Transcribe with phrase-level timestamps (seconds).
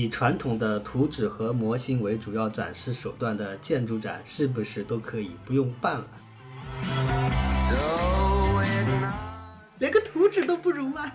[0.00, 6.06] 以传统的图纸和模型为主要展示手段的建筑展是不是都可以不用办了？
[9.80, 11.10] 连个图纸都不如吗？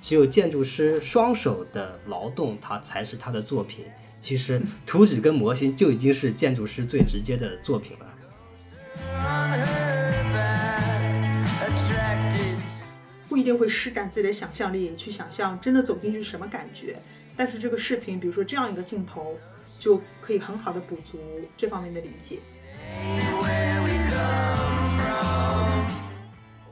[0.00, 3.84] 只有建筑师双手的劳动，它才是他的作品。
[4.20, 8.06] 其实图纸跟模型就已经是建筑师最直接的作品了。
[13.34, 16.96] 不一定会施展自己的想象力去想象真的走进去是什么感觉，
[17.36, 19.36] 但是这个视频，比如说这样一个镜头，
[19.76, 21.18] 就可以很好的补足
[21.56, 22.38] 这方面的理解。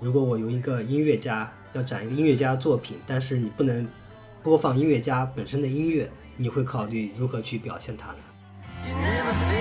[0.01, 3.85] 如果我有一个音乐家要展一个音乐家作品，但是你不能
[4.45, 9.52] 播放音乐家本身的音乐，你会考虑如何去表现它呢？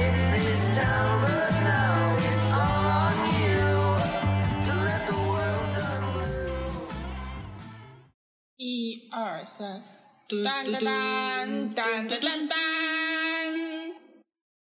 [9.42, 9.82] 二三，
[10.46, 12.58] 当当当当当当当。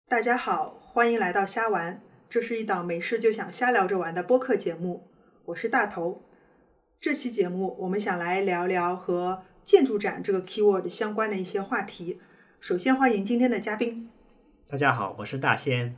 [0.09, 5.07] 大家好，欢迎来到瞎玩，这是一档没事就想瞎聊着玩的播客节目，
[5.45, 6.25] 我是大头。
[6.99, 12.19] 这期节目我们想来聊聊和建筑展这个 keyword 相关的一些话题。
[12.59, 14.09] 首先欢迎今天的嘉宾，
[14.67, 15.95] 大家好，我是大仙。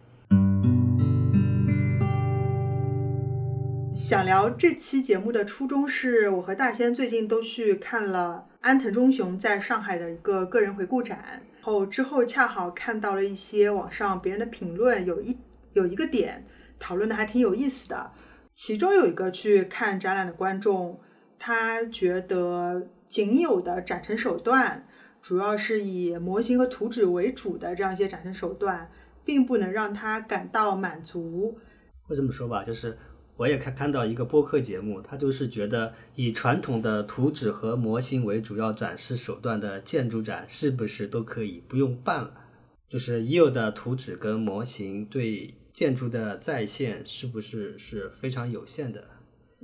[3.95, 15.37] 想聊这期节目的初衷是，我和大仙最近都去看了安藤忠雄在上海的一个个人回顾展，然后之后恰好看到了一些网上别人的评论，有一
[15.71, 16.43] 有一个点
[16.77, 18.11] 讨论的还挺有意思的。
[18.53, 20.99] 其中有一个去看展览的观众，
[21.39, 24.85] 他觉得仅有的展陈手段，
[25.21, 28.91] 主要是以模型和图纸为主的这样一些展陈手段，
[29.23, 31.57] 并不能让他感到满足。
[32.05, 32.97] 会这么说吧，就是。
[33.37, 42.33] 我也看看到一个播客节目，他就是觉得以传统的图纸和模型为主要展示手段的建筑展是不是都可以不用办了？
[42.89, 49.03] 就是已有的图纸跟模型对建筑的再现是不是是非常有限的？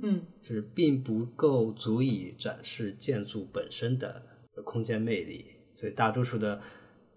[0.02, 4.22] 嗯，是并不够足以展示建筑本身的
[4.62, 6.60] 空间魅力，所以大多数的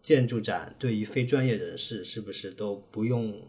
[0.01, 3.39] 建筑展对于非专业人士是不是都不用？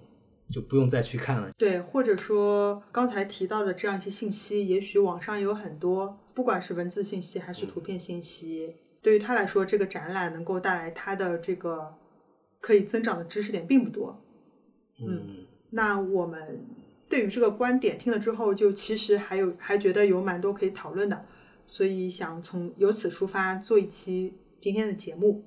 [0.51, 1.51] 就不用再去看了。
[1.59, 11.95] 对，或者说刚才提到的这样一些信息，也许网上有很多，不管是文字信息还是图片信息，对于他来说，这个展览能够带来他的这个
[12.61, 14.25] 可以增长的知识点并不多。
[15.07, 16.67] 嗯，那我们
[17.09, 21.27] 对于这个观点听了之后，就其实还有还觉得有蛮多可以讨论的，
[21.67, 25.45] 所以想从由此出发做一期今天的节目。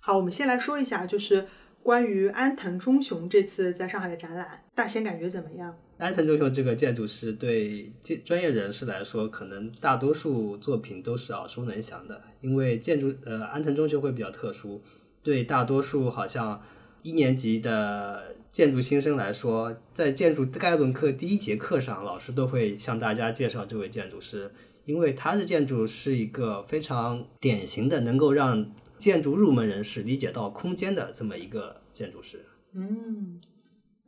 [0.00, 1.46] 好，我们先来说一下，就是。
[1.88, 5.74] 关于安藤忠雄这次在上海的展览，大仙感觉怎么样？
[5.96, 14.82] 安藤忠雄这个建筑师对建专业人士来说，可能大多数作品都是耳熟能详的，因为建筑呃安藤忠雄会比较特殊，
[15.22, 16.62] 对大多数好像
[17.00, 24.50] 一年级的建筑新生来说，在建筑概论课第一节课上，老师都会向大家介绍这位建筑师，
[24.84, 28.70] 因为他的建筑是一个非常典型的能够让。
[28.98, 32.44] 建筑入门人士理解到空间的这么一个建筑师，
[32.74, 33.40] 嗯，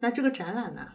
[0.01, 0.89] 那这个展览呢？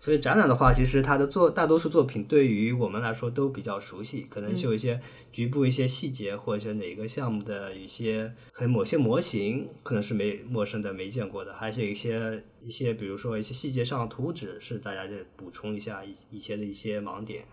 [0.00, 5.00] 所以展览的话，其实它的作大多数作品对于我们来说都比较熟悉，可能就有一些
[5.32, 17.46] 局部一些细节，或者哪个项目的一些很某些模型可能是没陌生的、没见过的，还是有一些一些，比如说一些细节上的图纸是大家再补充一下以以前的一些盲点。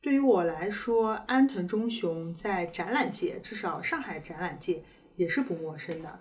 [0.00, 4.82] 对于我来说，安藤忠雄在展览界，至少上海展览界。
[5.20, 6.18] 也是不陌生的，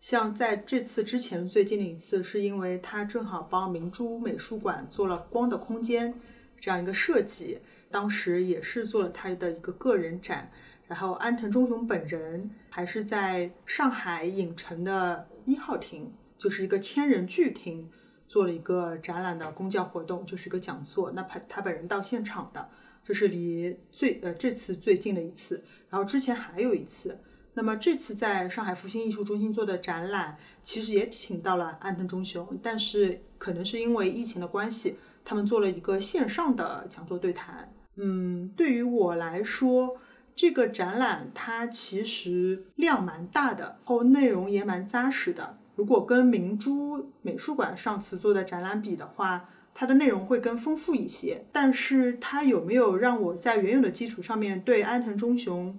[0.00, 6.12] 像在这次之前最近的一次，是因为他正好帮明珠美术馆做了光的空间
[6.58, 7.60] 这样一个设计，
[7.92, 10.50] 当时也是做了他的一个个人展。
[10.88, 17.88] 然后安藤忠雄本人还是在上海影城的一号厅，就是一个千人聚厅，
[18.26, 21.12] 做了一个展览的公教活动，就是一个讲座。
[21.12, 22.68] 那他他本人到现场的，
[23.04, 25.62] 这是离最呃这次最近的一次。
[25.88, 27.20] 然后之前还有一次。
[27.60, 34.96] 那么这次在上海复兴艺术中心做的展览，其实也请到了安藤忠雄，但是可能是因为疫情的关系，
[35.26, 37.70] 他们做了一个线上的讲座对谈。
[37.96, 39.98] 嗯，对于我来说，
[40.34, 45.58] 这个展览它其实量蛮大的，然后内容也蛮扎实的。
[45.76, 51.44] 如果跟明珠美术馆上次做的展览比的话，它的内容会更丰富一些。
[51.52, 55.78] 但是它有没有让我在原有的基础上面对安藤忠雄？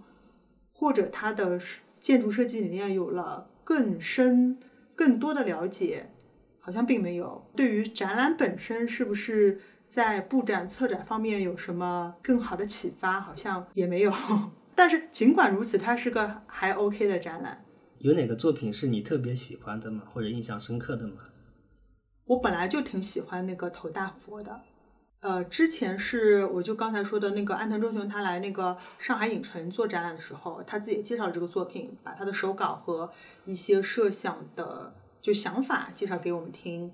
[0.81, 1.59] 或者它的
[1.99, 4.57] 建筑设计理念有了更深、
[4.95, 6.09] 更多的了解，
[6.59, 7.45] 好像并没有。
[7.55, 13.21] 对于展览本身，是不是在布展、策展方面有什么更好的启发？
[13.21, 14.11] 好像也没有。
[14.73, 17.63] 但是尽管如此，它是个还 OK 的展览。
[17.99, 20.01] 有哪个作品是你特别喜欢的吗？
[20.11, 21.17] 或者印象深刻的吗？
[22.25, 24.61] 我本来就挺喜欢那个头大佛的，
[25.21, 33.11] 呃，之前是我就刚才说的那个安藤忠雄，他来那个上海影城做展览的时候，他自己介绍了这个作品，把他的手稿和
[33.45, 36.91] 一些设想的就想法介绍给我们听。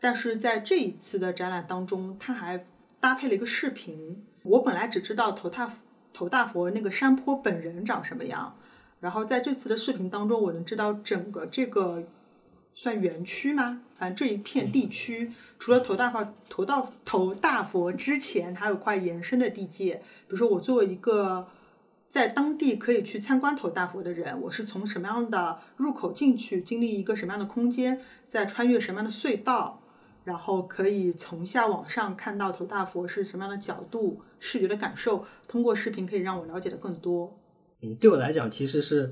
[0.00, 2.64] 但是在这一次的展览当中，他还
[2.98, 4.24] 搭配了一个视频。
[4.42, 5.70] 我本来只知道头大
[6.14, 8.56] 头大佛那个山坡本人长什么样，
[9.00, 12.04] 然后在这次的视频当中，我能知道整个这个
[12.76, 13.80] 算园区吗？
[13.98, 19.94] 反正这一片地区，除了头大佛头到头大佛之前，还有块延伸的地界。
[20.28, 21.48] 比如说，我作为一个
[22.06, 29.80] 在当地可以去参观头大佛的人，我是从什么样的入口进去，经历一个什么样的空间，再穿越什么样的隧道，
[30.24, 37.38] 然后可以从下往上看到头大佛是什么样的角度，视觉的感受，通过视频可以让我了解的更多。
[37.80, 39.10] 嗯，对我来讲，其实是，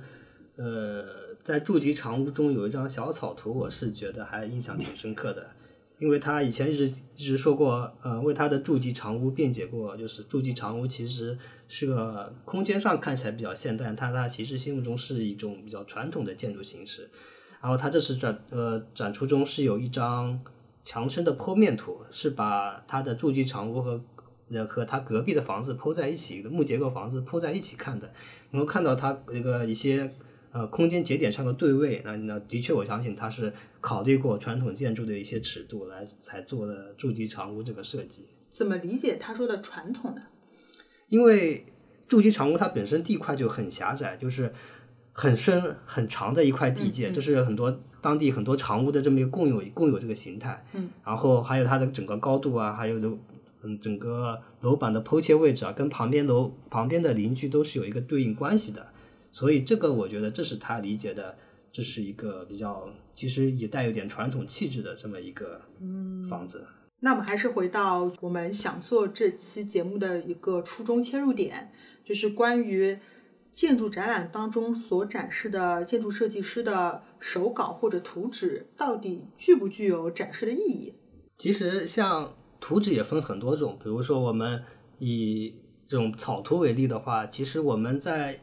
[0.56, 5.46] 呃，在筑基长屋中有一张小草图，我是觉得还印象挺深刻的，
[5.98, 11.38] 因为他以前一直一直说过，呃，为他的筑基长屋辩解过，就是筑基长屋其实
[11.68, 17.10] 是个空间上看起来比较现代，但他其实心目中是一种比较传统的建筑形式。
[17.60, 20.40] 然后他这次展呃展出中是有一张
[20.82, 24.02] 墙身的剖面图，是把他的筑基长屋和
[24.50, 28.10] 呃和他隔壁的房子剖在一起，木结构房子剖在一起看的。
[28.52, 30.14] 能够看到他那个一些
[30.54, 38.26] 呃空间节点上的对位，那那的确我相信它是考虑过传统建筑的一些尺度来才做的筑基长屋这个设计。
[38.48, 40.22] 怎么理解他说的传统呢？
[41.08, 41.66] 因为
[42.06, 44.54] 筑基长屋它本身地块就很狭窄，就是
[45.12, 50.64] 很深很长的一块地界，这是很多当地很多长屋的这么一个共有共有这个形态。
[50.74, 53.18] 嗯，然后还有它的整个高度啊，还有楼
[53.62, 58.86] 嗯整个楼板的剖切位置啊，跟旁边楼旁边的邻居都是有一个对应关系的。
[59.34, 61.36] 所以这个我觉得这是他理解的，
[61.72, 65.60] 这是一个比较其实也带有点传统气质的这么一个
[66.30, 66.64] 房子。
[67.00, 71.72] 那我们还是回到我们想做这期节目的一个初衷切入点，
[72.04, 72.96] 就是关于
[73.50, 80.94] 建筑展览当中所展示的建筑设计师的手稿或者图纸，到底具不具有展示的意义？
[81.38, 84.62] 其实像图纸也分很多种，比如说我们
[85.00, 88.40] 以这种草图为例的话，其实我们在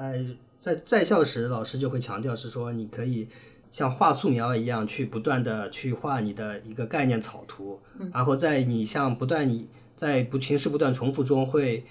[0.00, 0.14] 呃
[0.58, 3.28] 在在校时，老师就会强调是说，你可以
[3.70, 7.78] 像画素描一样去不断的去画你的一个概念草图，
[8.10, 11.84] 然后在你像不断你在不形式不断重复中，会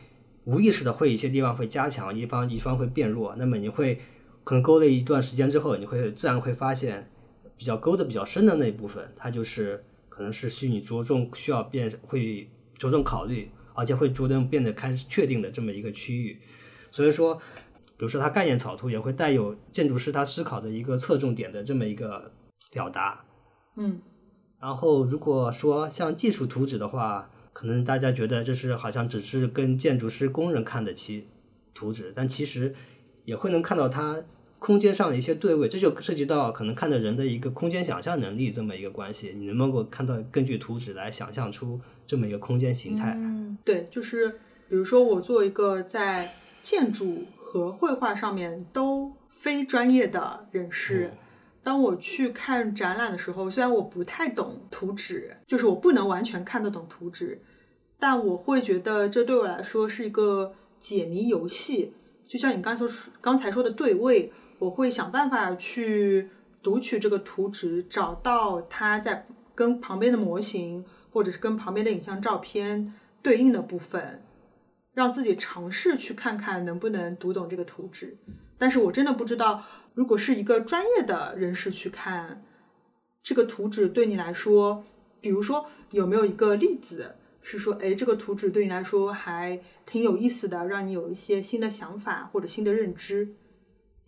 [0.46, 4.00] 无意识的会一些地方会加强，一方一方会变弱，那么你会
[4.44, 7.08] 可能勾勒一段时间之后，你会自然会发现
[7.58, 16.40] 比较勾的比较深的那一部分，它就是可能是需你着重需要变会着重考虑，而且会着重变得开始确定的这么一个区域，
[16.92, 17.40] 所以说。
[18.00, 22.32] 比如说，它概念草图也会带有建筑师他思考的一个侧重点的这么一个
[22.72, 23.26] 表达。
[23.76, 24.00] 嗯，
[24.62, 31.28] 然后如果说像技术图纸的话，可能大家觉得这是好像只是跟建筑师、工人看得起
[31.74, 32.74] 图纸，但其实
[33.26, 34.24] 也会能看到它
[34.60, 39.34] 空间上的一些对位，这就涉及到可能看的人的一个空间想象能力这么一个关系。
[39.38, 41.78] 你能不能够看到根据图纸来想象出
[42.08, 43.14] 这么一个空间形态？
[43.18, 44.40] 嗯，对，就是
[44.70, 47.26] 比如说我做一个在建筑。
[47.52, 51.12] 和绘画上面都非专业的人士，
[51.64, 57.42] 当我去看展览的时候，虽然我不太懂图纸，就是我不能完全看得懂图纸，
[57.98, 61.96] 但我会觉得这对我来说是一个解谜游戏。
[62.28, 66.30] 就像你刚才说刚才说的对位，我会想办法去
[66.62, 69.26] 读取这个图纸，找到它在
[69.56, 74.22] 跟旁边的模型或者是跟旁边的影像照片对应的部分。
[75.00, 78.18] 让自己尝试去看看能不能读懂这个图纸，
[78.58, 79.64] 但是我真的不知道，
[79.94, 82.44] 如果是一个专业的人士去看
[83.24, 84.84] 这个图纸，对你来说，
[85.22, 93.30] 比如说有没有一个例子是说，哎，这个图纸对你来说还挺有意思的，让你有一些新的想法或者新的认知？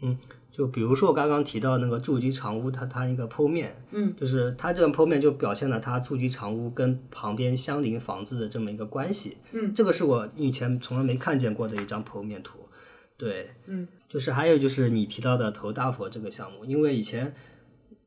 [0.02, 0.18] 嗯。
[0.52, 12.60] 就比如说我刚刚提到那个筑基长屋，它它一个剖面，嗯，就是它这个剖面就表现了它筑基长屋跟旁边相邻房子的这么一个关系，嗯，这个是我以前从来没看见过的一张剖面图，
[13.18, 17.34] 对，嗯，就是还有就是你提到的头大佛这个项目，因为以前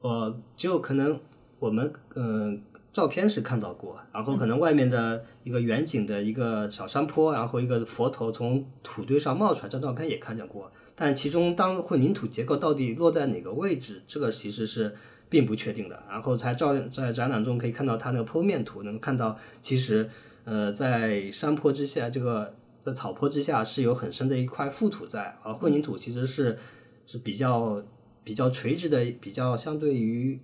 [0.00, 1.18] 我只有可能
[1.58, 10.70] 我们嗯照片是看到过，然后可能外面的一个远景的一个小山坡，然后一个佛头从土堆上冒出来，这照片也看见过。
[10.96, 14.94] 但其中当混凝土结构到底落在哪个位置，这个其实是
[15.28, 16.02] 并不确定的。
[16.08, 20.08] 然后在照在展览中可以看到它那个剖面图，能看到其实
[20.44, 26.58] 呃在山坡之下这个在草坡之下是有很深的一块覆土在，而混凝土其实是
[27.06, 27.82] 是比较
[28.22, 30.38] 比较垂直的，比较相对于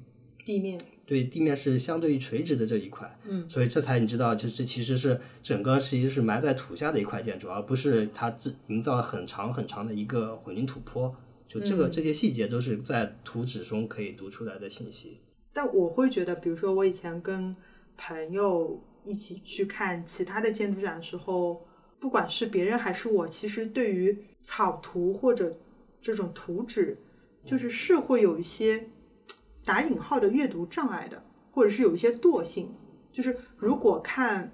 [0.44, 11.12] 地面，对地面是相对于垂直的这一块，嗯，所以这才你知道，这这其实是整个其实是埋在土下的一块建筑，而不是它自营造了很长很长的一个混凝土坡。
[11.48, 15.18] 就这个、这些细节都是在图纸中可以读出来的信息。
[15.52, 17.56] 但我会觉得，比如说我以前跟
[17.96, 21.66] 朋友一起去看其他的建筑展的时候，
[21.98, 25.58] 不管是别人还是我，其实对于草图或者
[26.00, 26.96] 这种图纸，
[27.44, 28.88] 就是是会有一些
[29.64, 32.74] 打引号的阅读障碍的，或者是有一些惰性。
[33.12, 34.52] 就是如果看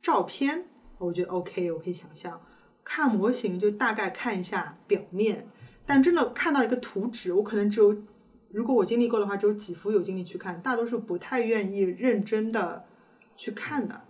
[0.00, 0.66] 照片，
[0.98, 2.40] 我觉得 OK，我可以想象；
[2.84, 5.48] 看模型就大概看一下表面，
[5.84, 7.96] 但真的看到一个图纸，我可能只有。
[8.52, 12.86] 如果我精力够的话，只有几幅有精力去看，大多数不太愿意认真的
[13.36, 14.00] 去看的。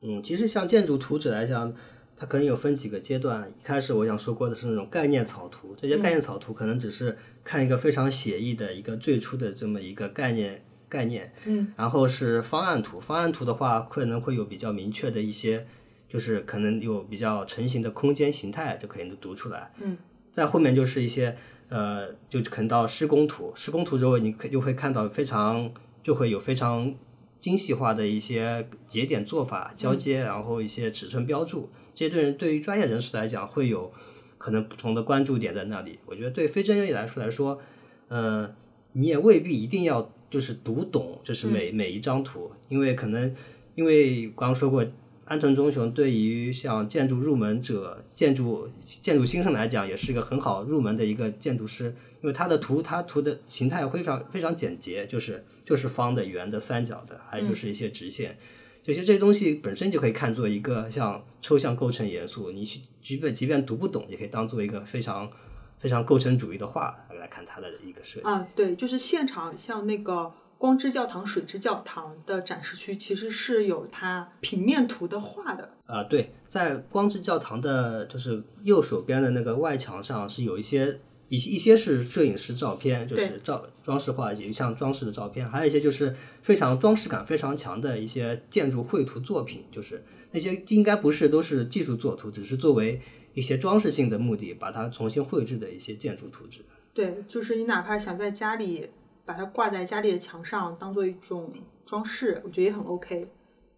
[0.00, 1.74] 嗯，其实像建筑图纸来讲，
[2.16, 3.48] 它可能有分几个阶段。
[3.60, 11.32] 一开始我想说过的是那种概念草图，这些概念草图可能只是看一个非常写意的一个最初的这么一个概念概念。
[11.44, 15.66] 嗯，然后是方案图，方案图的话可能会有比较明确的一些，
[16.08, 19.72] 就是可能有比较成型的空间形态就可以读出来。
[19.80, 19.96] 嗯，
[20.32, 21.36] 在后面就是一些。
[21.68, 25.68] 呃，就可能到施工图，施工图之后，你可就会看到非常
[26.00, 26.94] 就会有非常
[27.40, 31.68] 精细化的一些节点做法、交接，然后一些尺寸标注。
[31.96, 33.92] 这些对人对于专业人士来讲，会有
[34.38, 35.98] 可能不同的关注点在那里。
[36.06, 37.60] 我觉得对非专业来说来说，
[38.10, 38.54] 嗯，
[38.92, 43.34] 你也未必一定要就是读懂，就是每每一张图，因为可能
[43.74, 44.86] 因为刚刚说过。
[45.28, 51.86] 安藤忠雄对于像建筑入门者、建筑建筑新生来讲，也是一个很好入门的一个建筑师，
[52.22, 58.38] 因为他的图，他图的形态非常非常简洁，就是就是方的、圆的、三角的，还有就是一些直线，
[58.86, 65.28] 这些这些东西本身就可以看作一个像抽象构成元素，你去即便即便读不懂，也可以当做一个非常
[65.80, 68.26] 非常构成主义的画来看它的一个设计。
[68.26, 70.32] 啊，对，就是现场像那个。
[70.58, 75.70] 光之教堂、水之教堂的展示区其实是有它平面图的画的。
[75.84, 80.98] 啊，对，在光之教堂的，就是右手边的那个外墙上是有一些
[81.28, 93.00] 一一些是摄影师照片，就是照装饰画，也像装饰的照片，还有一些就是非常装饰感非常强的一些建筑绘图作品，就是那些应该不是都是技术作图，只是作为
[93.34, 96.64] 一些装饰性的目的把它重新绘制的一些建筑图纸。
[96.94, 98.90] 对，就是你哪怕想在家里。
[99.26, 101.52] 把它挂在家里的墙上，当做一种
[101.84, 103.28] 装饰，我觉得也很 OK。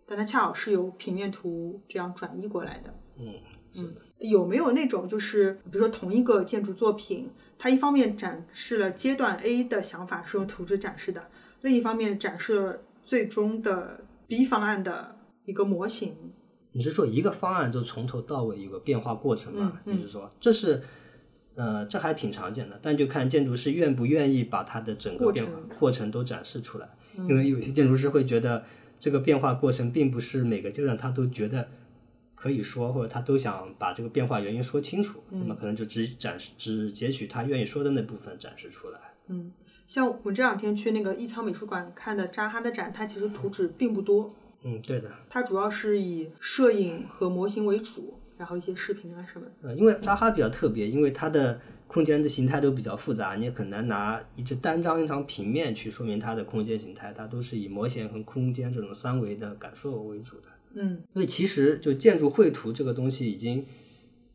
[0.05, 2.95] 但它恰好是由平面图这样转移过来的。
[3.17, 3.33] 嗯
[3.75, 11.28] 嗯，有没有那种就是，比如说同一个建筑作品，它一方面展示了阶段 A 的想法是用图纸展示的，
[11.62, 16.14] 另一方面展示了最终的 B 方案的一个模型？
[16.72, 19.80] 你是说一个方案就从头到尾有个变化过程吗？
[19.84, 20.82] 你是说这是？
[21.54, 26.88] 呃，这还挺常见的，但就看建筑师愿不愿意把它的整个变化过程都展示出来。
[27.28, 28.64] 因为有些建筑师会觉得
[28.96, 31.68] 这个变化过程并不是每个阶段他都觉得
[32.38, 39.00] 可以说，或者他都想把这个变化原因说清楚，那么可能就只展示只截取他愿意说的那部分展示出来。
[39.26, 39.50] 嗯，
[39.88, 44.33] 像我这两天去那个艺仓美术馆看的扎哈的展，它其实图纸并不多。
[44.62, 45.11] 嗯，对的。
[45.28, 48.14] 它主要是以摄影和模型为主。
[48.38, 60.47] 然后一些视频啊什么因为扎哈比较特别，因为它的空间的形态都比较复杂，你也很难拿一只单张一张平面去说明它的空间形态，它都是以模型和空间这种三维的感受为主的。
[60.80, 63.66] 嗯，所以其实就建筑绘图这个东西，已经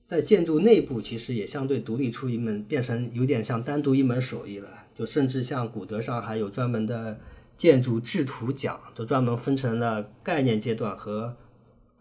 [0.05, 4.69] 在建筑内部其实也相对独立出一门，变成有点像单独一门手艺了。
[4.93, 7.19] 就甚至像古德上还有专门的
[7.55, 11.35] 建筑制图奖，都专门分成了概念阶段和。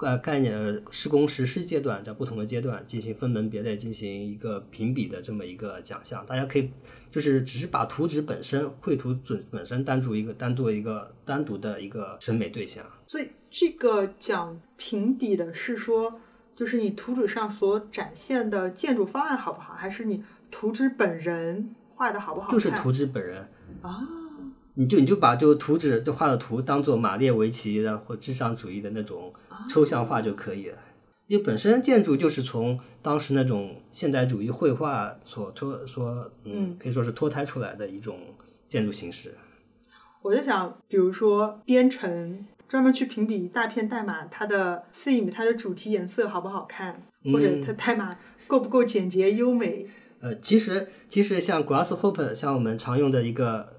[0.03, 6.69] 呃，概念施工实施阶段，在不同的阶段进行分门别类进行一个评比的这么一个奖项，大家可以
[7.09, 12.85] 就是只是把图纸本身绘图准本身单独一个单独一个单独的一个审美对象。
[13.07, 16.21] 所以这个奖评比的是说，
[16.57, 22.53] 就是你图纸上所展现的建筑方案好不好，还是你图纸本人画的好不好？
[22.53, 23.47] 就是图纸本人
[23.83, 24.01] 啊，
[24.75, 29.33] 你就你就把就图纸就画的图当做马列维奇的或至上主义的那种。
[29.69, 30.79] 抽象化就可以了，
[31.27, 38.19] 因为本身建筑就是从当时那种现代主义绘画所脱所嗯，可以说是脱胎出来的一种
[38.69, 39.35] 建筑形式。
[40.23, 47.01] 我在想，比如说编程专门去评比大片代码，它的 theme 它的主题颜色好不好看，
[47.33, 48.17] 或者它代码
[48.47, 49.87] 够不够简洁优美。
[50.21, 53.73] 呃，其实其实像 Grasshopper，像我们常用的一个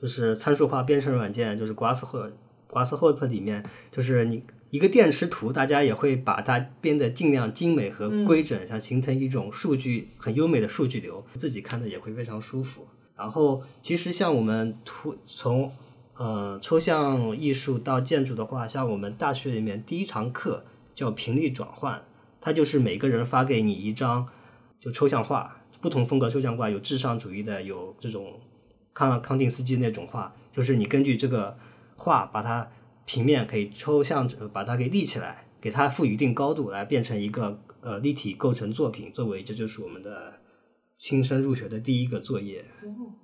[0.00, 4.44] 就是参数化编程软件，就是 Grasshopper，Grasshopper 里面就是你。
[4.70, 12.86] 一个电池图，大家也会把它编得尽量精美和规整，像形成一种数据很优美的数据流，自己看的也会非常舒服。
[13.16, 15.68] 然后，其实像我们图从
[16.16, 22.00] 呃抽象艺术到建筑的话，像我们大学里面第一堂课叫频率转换，
[22.40, 24.28] 它就是每个人发给你一张
[24.80, 28.40] 就抽象画，不同风格抽象画，有至上主义的，有这种
[28.94, 31.58] 康康定斯基那种画，就是你根据这个
[31.96, 32.70] 画把它。
[33.10, 39.10] 平面可以抽象，把它给立起来，给它赋予一定高度，来变成一个呃立体构成作品。
[39.12, 40.34] 作为这就是我们的
[40.96, 42.64] 新生入学的第一个作业。
[42.84, 43.18] 哦，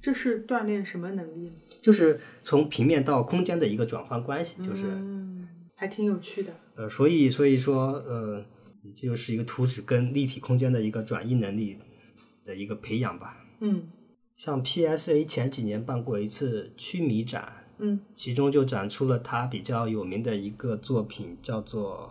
[0.00, 1.52] 这是锻炼什么能力？
[1.80, 6.52] 就是从平面到空间的一个转换关系，就是嗯，还挺有趣的。
[6.74, 8.44] 呃，所以所以说呃，
[8.96, 11.78] 就是一个图纸跟立体空间的一个转移能力
[12.44, 13.36] 的一个培养吧。
[13.60, 13.84] 嗯，
[14.36, 17.60] 像 PSA 前几年办过一次曲米展。
[18.14, 22.10] 其中就展出了他比较有名的一个作品，叫做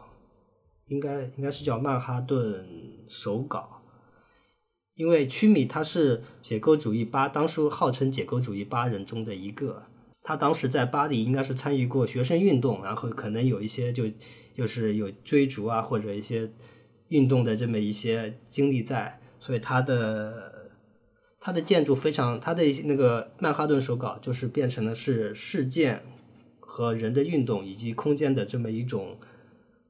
[0.88, 2.66] 应该应该是叫曼哈顿
[3.08, 3.82] 手稿。
[4.96, 9.84] 因为曲米他是解构主义八，当初号称解构主义八人中的一个。
[10.22, 14.04] 他当时在巴黎应该是参与过学生运动，然后可能有一些就
[14.54, 16.52] 就是有追逐啊或者一些
[17.08, 20.51] 运动的这么一些经历在，所以他的。
[21.44, 26.04] 它的建筑非常，它的那个曼哈顿手稿就是变成了是事件
[26.60, 29.18] 和人的运动以及空间的这么一种，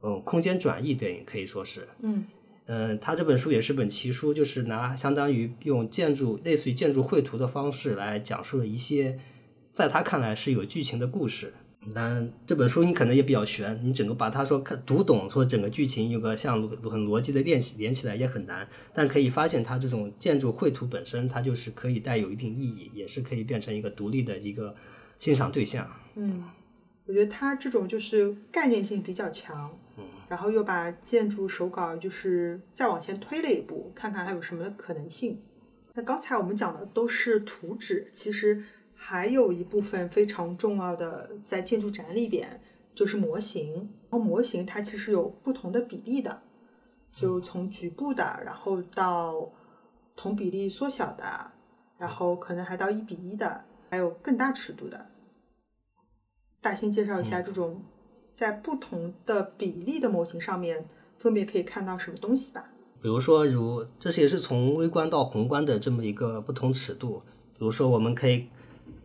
[0.02, 2.26] 嗯，空间转移电影可以说是，嗯，
[2.68, 9.20] 嗯，他这本书也是本奇书，就是拿相当于用建筑类似于建筑绘图的方式来讲述了一些
[9.74, 11.54] 在他看来是有剧情的故事。
[11.96, 18.68] 但这本书你可能也比较悬，你整个把它说看读懂，说整个剧情有个像很逻辑的联系连起来也很难。
[18.94, 24.76] 但可以发现，它这种建筑绘图本身，它就是可以带有一定意义，也是可以变成一个独立的一个
[25.18, 25.90] 欣赏对象。
[26.14, 26.44] 嗯，
[27.08, 35.42] 我觉得它这种就是概念性比较强，嗯，然后又把建筑手稿就是再往前推了一步，看看还有什么的可能性。
[35.96, 38.64] 那刚才我们讲的都是图纸，其实。
[39.12, 42.62] 还有一部分非常重要的在建筑展里边
[42.96, 43.74] 就是模型，
[44.10, 46.42] 然后模型它其实有不同的比例的，
[47.12, 49.52] 就从局部的，然后到
[50.16, 51.52] 同比例缩小的，
[51.98, 55.08] 然后可能还到一比一的，还有更大尺度的。
[56.62, 57.84] 大兴介绍一下这种
[58.32, 60.88] 在不同的比例的模型上面
[61.20, 62.70] 分别可以看到什么东西吧。
[63.02, 67.22] 比如说，如这是也是从微观到宏观的这么一个不同尺度。
[67.54, 68.48] 比如说，我们可以。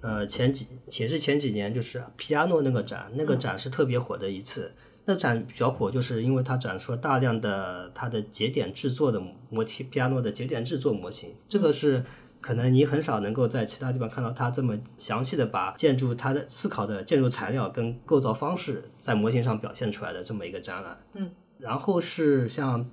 [0.01, 0.67] 呃，前几
[0.99, 4.73] 也是前几年，就是皮亚诺那个展，那个展是特别火的一次。
[5.05, 9.21] 那展比较火，就是因为它展出了大量的它的节点制作的
[9.51, 11.35] 模皮皮亚诺的节点制作模型。
[11.49, 12.05] 这个是
[12.41, 20.99] 可能你很少能够在其他地方看到它这么详细的把建筑它的思考的建筑材料跟构造方式在模型上表现出来的这么一个展览。
[21.15, 22.91] 嗯，然后是像。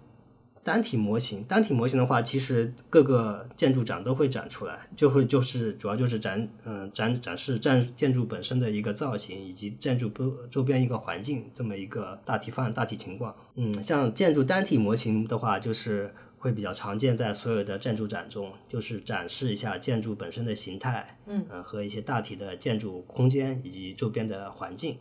[0.64, 13.36] 单体模型，单体模型的话，其实各个建筑展都会展出来，就会就是主要就是展，嗯，展展示建建筑本身的一个造型，以及建筑周周边一个环境这么一个大体方案、大体情况。
[13.56, 24.98] 嗯，像建筑单体模型的话，就是会比较常见在所有的建筑展中，就是展示一下建筑本身的形态，嗯，和一些大体的建筑空间以及周边的环境。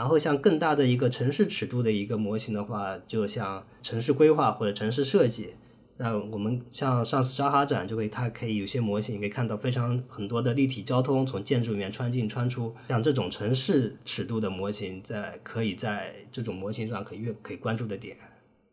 [0.00, 5.54] 然后像更大的一个城市尺度的一个模型的话，就像城市规划或者城市设计，
[5.98, 18.16] 那我们像上次扎哈展就可以，它可以有些模型，你可以看到非常很多的立体交通从建筑里面穿进穿出，像这种城市尺度的模型，在可以在这种模型上可以越可以关注的点。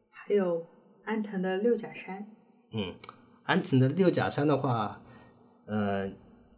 [0.09, 0.65] 还有
[1.03, 2.25] 安藤的六甲山。
[2.71, 2.95] 嗯，
[3.43, 5.01] 安藤的六甲山的话，
[5.65, 6.09] 呃。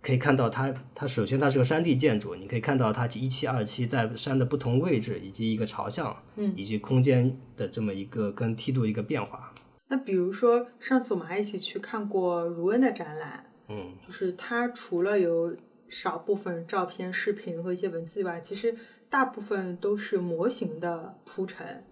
[0.01, 9.53] 可以看到它，它首先它是个山地建筑，你可以看到它一期、二期在山的不同位置，以及一个朝向，嗯，以及空间的这么一个跟梯度一个变化。
[9.89, 15.55] 那比如说上次我们还一起去看过如恩的展览，嗯，就是它除了有
[15.89, 18.75] 少部分照片、视频和一些文字以外，其实
[19.09, 21.83] 大部分都是模型的铺陈，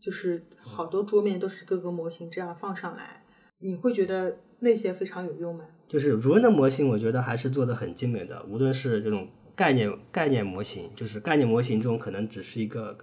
[0.00, 3.22] 就是好多桌面都是各个模型这样放上来，
[3.58, 5.64] 你会觉得那些非常有用吗？
[5.88, 8.42] 就是如恩的模型，我觉得还是做的很精美的。
[8.48, 12.96] 无论是这种概念概念模型，就是概念模型中可能只是一个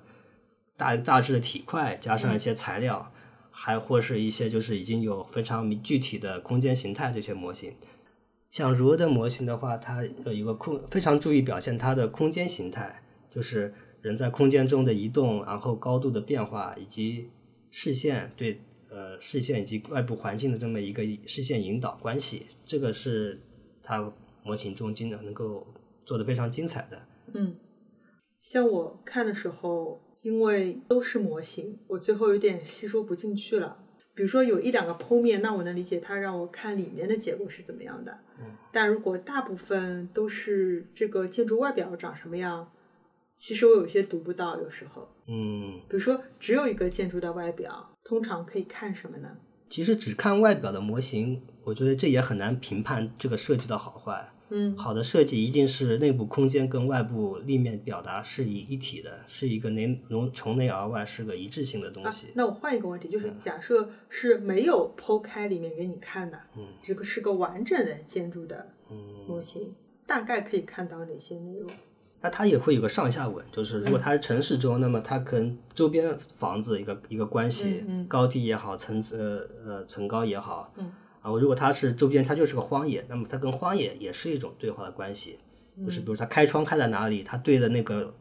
[0.75, 3.11] 大大致的体块，加上一些材料，
[3.51, 7.73] 还或是一些就是已经有非常具体的空间形态这些模型。
[8.51, 17.29] 像如恩的模型的话，它有一个空非常注意表现它的空间形态，就是人在空间中的移动，然后高度的变化，以及
[17.71, 18.59] 视线对。
[18.93, 23.41] 呃，视线以及外部环境的这么一个视线引导关系，这个是
[23.81, 25.65] 它模型中经常能够
[26.05, 27.01] 做的非常精彩的。
[27.33, 27.55] 嗯，
[28.39, 33.79] 像我看的时候，因为都是模型，我最后有点吸收不进去了。
[34.13, 38.19] 比如说有一两个剖面，那我能理解它让我看里面的结构是怎么样的。
[38.71, 42.71] 但如果大部分都是这个建筑外表长什么样，
[43.35, 45.09] 其实我有些读不到，有时候。
[45.27, 49.37] 嗯，比如说只有一个建筑的外表，通常可以看什么呢？
[49.69, 54.29] 其实只看外表的模型，我觉得这也很难评判这个设计的好坏。
[54.49, 62.27] 嗯，好的设计一定是内部空间跟外部立面表达是一一体的，是一个内从从内而外是个一致性的东西。
[62.35, 69.73] 那我换一个问题，就是假设是没有剖开里面给你看的，嗯，这个是个完整的建筑的嗯，模型，
[70.05, 71.71] 大概可以看到哪些内容？
[72.23, 78.07] 那它也会有个上下文，就是如果它是城市中，那么它跟周边房子一个一个关系，嗯嗯。
[78.07, 80.89] 高低也好，层次呃呃层高也好，嗯，
[81.21, 85.37] 啊，如果它是周边，它就是个荒野，那么它跟荒野也是一种对话的关系，
[85.75, 85.85] 嗯。
[85.85, 88.13] 就是比如它开窗开在哪里，它对的那个，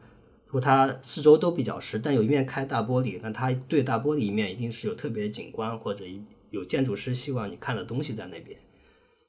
[0.47, 6.03] 如果它四周都比较实，但有一面开大玻璃，那它对大玻璃一面一定是有特别的景观或者
[6.49, 8.59] 有建筑师希望你看的东西在那边，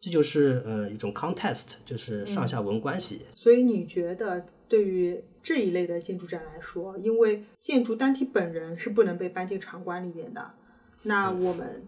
[0.04, 3.24] 这就是呃一种 context，就是上下文关系。
[3.34, 10.52] 所以你觉得对于这一类的建筑展来说，因为建筑单体本人是不能被搬进场馆里面的，
[11.04, 11.86] 那我们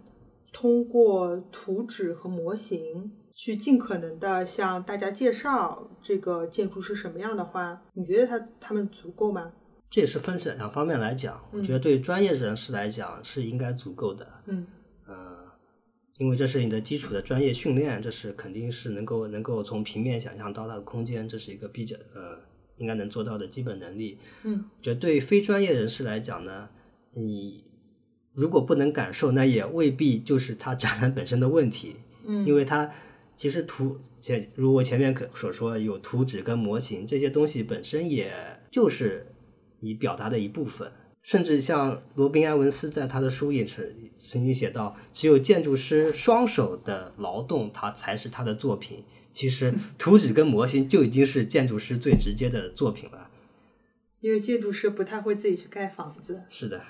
[0.50, 9.52] 通过图纸和模型去尽可能的向大家介绍这个建筑是什么样的话，你觉得它它们足够吗？
[9.90, 14.75] 这也是分成两方面来讲，我觉得对专业人士来讲是应该足够的，嗯呃，
[16.18, 22.38] 因为这是你的基础的专业训练，这是肯定是能够能够从平面想象到它的空间，这是一个比较呃
[22.78, 24.18] 应该能做到的基本能力。
[24.44, 26.70] 嗯，我觉得对非专业人士来讲呢，
[27.12, 27.64] 你
[28.32, 32.90] 如果不能感受，那也未必就是它展览本身的问题，嗯因为它
[33.36, 38.32] 其实图前如我前面可所说有图纸跟模型这些东西本身也
[38.70, 39.26] 就是
[39.80, 40.90] 你表达的一部分，
[41.26, 43.84] 甚至像罗宾·埃文斯在他的书也曾
[44.16, 49.02] 曾经写到，只有建筑师双手的劳动，它才是他的作品。
[49.32, 53.28] 其实图纸跟模型就已经是建筑师最直接的作品了。
[54.20, 56.80] 因为建筑师不太会自己去盖房子，是的，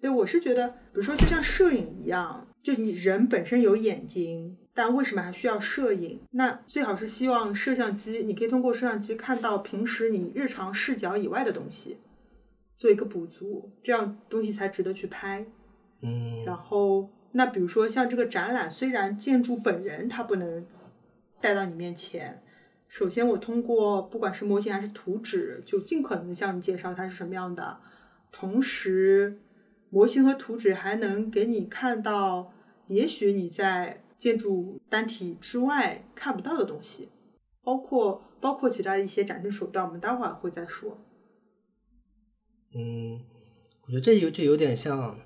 [0.00, 6.18] 对，我是觉得，比如说就像摄影一样，就你人本身有眼睛，但为什么还需要摄影？
[6.32, 11.98] 那最好是希望摄像机，你可以通过摄像机看到平时你日常视角以外的东西，
[12.80, 15.44] 做一个补足，这样东西才值得去拍。
[16.00, 20.64] 嗯，然后，那比如说像这个展览，虽然建筑本人它不能
[21.42, 22.42] 带到你面前，
[22.88, 27.80] 首先我通过不管是模型还是图纸，就尽可能的向你介绍它是什么样的，
[28.32, 29.38] 同时
[29.90, 32.50] 模型和图纸还能给你看到，
[32.86, 37.10] 也许你在建筑单体之外看不到的东西，
[37.62, 40.96] 包括包括其他的一些展示手段，我们待会儿会再说。
[42.74, 43.20] 嗯，
[43.82, 45.18] 我觉得这有就有点像，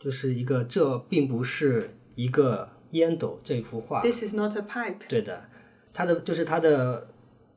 [0.00, 5.06] 就是一个这并不是一个烟斗这幅画，This is not a pipe。
[5.08, 5.48] 对的，
[5.94, 7.08] 它的就是它的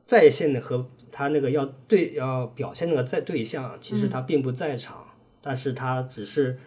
[0.06, 5.06] 在线的和它那个要对要表现那个在对象，其实它并不在场，
[5.42, 6.58] 但是它只是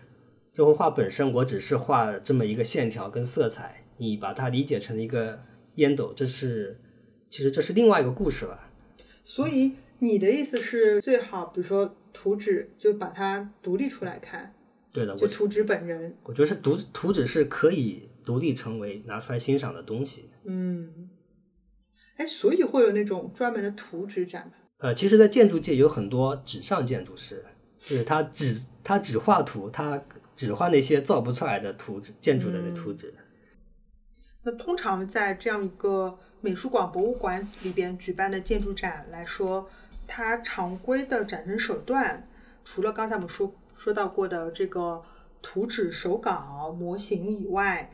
[0.54, 5.40] 这幅画本身，我只是画这么一个线条跟色彩，你把它理解成一个
[5.76, 6.78] 烟斗，这是
[7.30, 8.68] 其实这是另外一个故事了。
[9.24, 14.54] 所以你的意思是最好，比如说图纸，就把它独立出来看，
[14.92, 16.18] 对的，就图纸本人。
[16.24, 20.30] 我觉得是图图纸是可以独立成为拿出来欣赏的东西。
[20.46, 21.10] 嗯，
[22.16, 24.56] 哎，所以会有那种专门的图纸展吧？
[24.78, 27.44] 呃，其实，在建筑界有很多纸上建筑师，
[27.82, 30.02] 就是他只他只画图，他
[30.38, 33.14] 只画那些造不出来的图纸，建筑的那图纸。
[34.44, 39.70] 那通常在这样一个美术馆、博物馆里边举办的建筑展来说，
[40.10, 42.28] 它常规的展示手段，
[42.66, 45.04] 除了刚才我们说说到过的这个
[45.42, 47.92] 图纸、手稿、模型以外，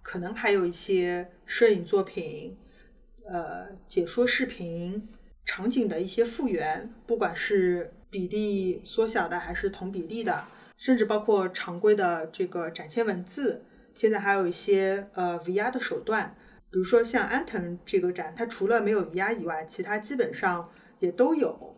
[0.00, 2.56] 可能还有一些摄影作品、
[3.26, 5.08] 呃解说视频、
[5.44, 10.44] 场景的一些复原，不管是比例缩小的还是同比例的，
[10.78, 13.64] 甚至包括常规的这个展现文字。
[13.92, 16.34] 现在还有一些呃 VR 的手段，
[16.70, 21.76] 比如说像安藤这个展，它除了没有 VR 以外，其他基本上也都有，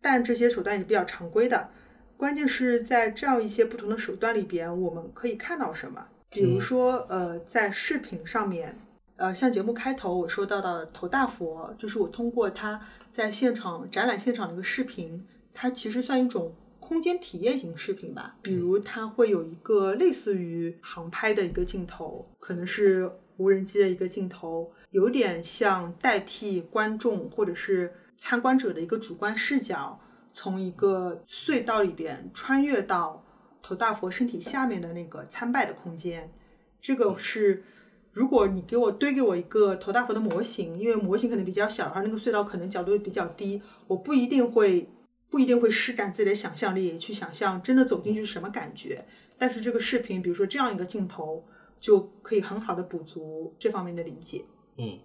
[0.00, 1.70] 但这些手段也是比较常规的。
[2.16, 6.06] 关键是在这样一些不同的手段里边，我们可以看到什么？
[6.30, 8.78] 比如说，呃，在视频上面，
[9.16, 18.36] 呃，像节目开头我说到的头大佛，就是我通过它在现场展览现场的一个视频，它其实算一种空间体验型视频吧。
[18.42, 30.00] 比如它会有一个类似于航拍的一个镜头，可能是无人机的一个镜头，有点像代替观众或者是参观者的一个主观视角，
[30.32, 33.24] 从一个隧道里边穿越到
[33.62, 36.32] 头大佛身体下面的那个参拜的空间。
[36.80, 37.64] 这个是，
[38.12, 44.88] 如果你给我堆给我一个头大佛的模型，因为模型可能比较小，然后那个隧道可能角度比较低，我不一定会
[45.30, 49.04] 不一定会施展自己的想象力去想象真的走进去是什么感觉。
[49.36, 51.44] 但是这个视频，比如说这样一个镜头，
[51.80, 54.44] 就可以很好的补足这方面的理解。
[54.76, 54.98] 嗯，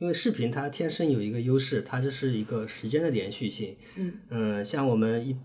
[0.00, 3.76] 因为视频它天生有一个优势，它就是一个时间的连续性。
[3.96, 5.36] 嗯嗯，像我们一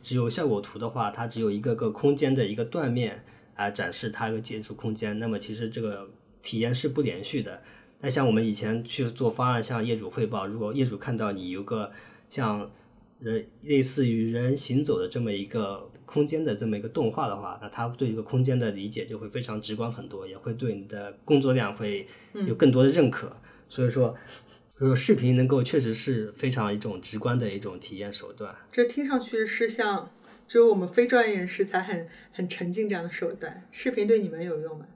[0.00, 3.24] 只有效果图的话，它只有一个个空间的一个断面
[3.56, 6.08] 啊展示它一个建筑空间，那么其实这个
[6.40, 7.60] 体验是不连续的。
[8.00, 11.90] 那像我们以前去做方案，向业主汇报，如果业主看到你有个
[12.30, 12.70] 像
[13.18, 22.06] 人类似于人行走的这么一个空间的这么一个动画的话，那他对一个空间的理解就会非常直观很多，也会对你的工作量会
[22.46, 23.36] 有更多的认可。
[23.68, 24.16] 所以说，
[24.78, 28.54] 说视频能够确实是非常一种直观的一种体验手段。
[28.70, 30.12] 这听上去是像
[30.46, 33.64] 只有我们非专业人士才很很沉浸这样的手段。
[33.72, 34.86] 视频对你们有用吗？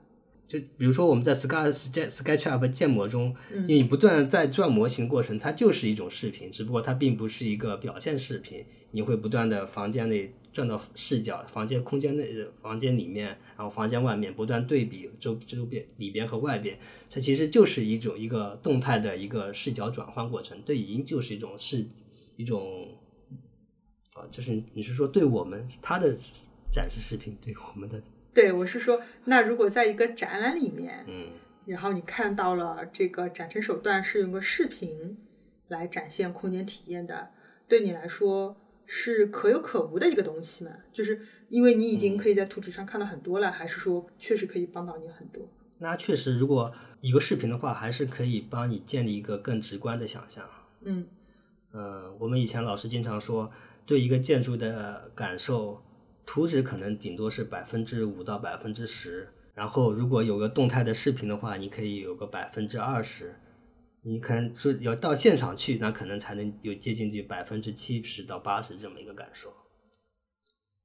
[0.47, 8.65] 就比如说我们在 Sky Sketch SketchUp 建模中，因为你不断在转模型过程，它就是一种视频，只不过它并不是一个表现视频。
[8.91, 13.27] 你会不断的房间内转到视角，房间空间内、房间里面，
[13.57, 16.77] 然后房间外面不断对比周周边里边和外边，
[17.09, 21.85] 这其实就是一种一个动态的一个视角转换过程，这已经就是一种视
[22.35, 22.87] 一种
[24.13, 26.15] 啊，就是你是说对我们他的
[26.71, 28.01] 展示视频对我们的
[28.33, 31.27] 对，我是说，那如果在一个展览里面，嗯。
[31.67, 35.15] 然后你看到了这个展陈手段是用个视频
[35.67, 37.29] 来展现空间体验的，
[37.67, 38.57] 对你来说
[38.93, 40.71] 是可有可无的一个东西嘛？
[40.91, 45.47] 就是因为你已经可以在图纸上看到很多了，还是说确实可以帮到你很多？
[45.77, 50.45] 那确实，如果一个视频的话，还是可以帮你建立一个更直观的想象。
[50.81, 51.07] 嗯
[51.71, 53.49] 呃，我们以前老师经常说，
[53.85, 55.81] 对一个建筑的感受，
[56.25, 63.35] 图纸可能顶多是百分之五到百分之十，然后如果有个动态的视频的话，你可以有个百分之二十。
[64.03, 69.53] 你可能说要到现场去，那可能才能有接近于百分之七十到八十这么一个感受。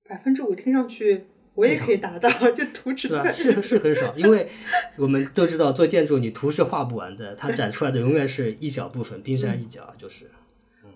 [0.08, 1.24] 百分之五听上去
[1.54, 3.32] 我也可以达到， 就图纸对吧？
[3.32, 4.48] 是 是很少，因为
[4.96, 10.30] 我们都知道做建筑你图是画不完的，它展出来的永远是一小部分，冰山一角，就是。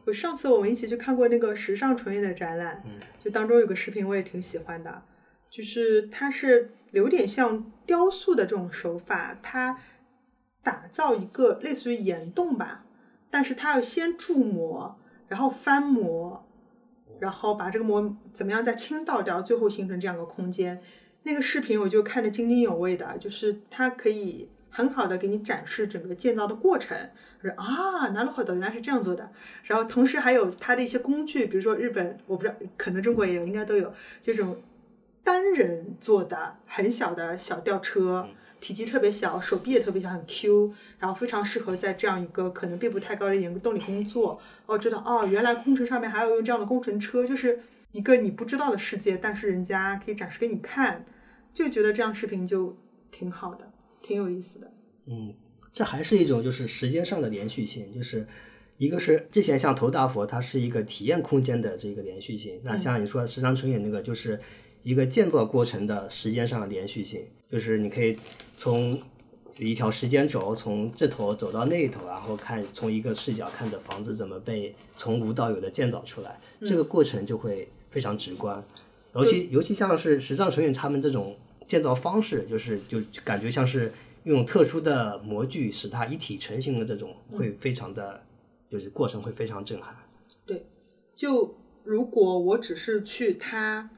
[0.07, 2.83] 我上次我们一起去看过那个时尚纯艺的展览，
[3.23, 5.03] 就当中有个视频我也挺喜欢的，
[5.51, 9.79] 就是它是有点像雕塑的这种手法，它
[10.63, 12.85] 打造一个类似于岩洞吧，
[13.31, 16.45] 但是它要先铸模，然后翻模，
[17.19, 20.83] 然后把这个模怎么样再倾倒掉，最后形成这样一个空间。
[21.23, 26.97] 那个视频我就看得津津有味的，就是它可以很好的给你展示整个建造的过程，
[27.43, 29.31] 说啊，拿了好的原来是这样做的。
[29.65, 33.93] 然后同时还有它的一些工具，比如说日本，我不知道，可能中国也有，应该都有
[34.23, 34.57] 这种
[35.23, 38.27] 单人坐的很小的小吊车，
[38.61, 44.39] 体积特别小，手臂也特别小，很 Q，然后非常适合在这样一个可能并不太高的岩洞里工作。
[44.67, 47.61] 哦，知道哦，原来工程上面还要用这样的工程车，就是
[47.93, 51.05] 一个你不知道的世界，但是人家可以展示给你看，
[51.55, 52.77] 就觉得这样视频就
[53.11, 54.71] 挺好的，挺有意思的。
[55.07, 55.35] 嗯，
[55.73, 58.27] 这还是一种就是时间上的连续性，就是
[58.77, 62.61] 一个是之前像头大佛，它是一个体验空间的这个连续性。
[62.63, 64.39] 那像你说时常纯演那个，就是
[64.83, 68.17] 一个建造过程的时间上的连续性，就是你可以
[68.57, 69.01] 从
[69.59, 78.63] 一条时间轴从这头走到那一头，然后看从一个视角看着房子怎么被从无到有的建造出来，这个过程就会非常直观。
[79.15, 83.93] 尤其尤其像是时尚纯演他们这种建造方式，就是就就感觉像是
[84.25, 88.23] 用特殊的模具使它一体成型的这种，会非常的，
[88.71, 89.95] 就是过程会非常震撼。
[90.47, 90.65] 对，
[91.17, 93.91] 就如果我只是去它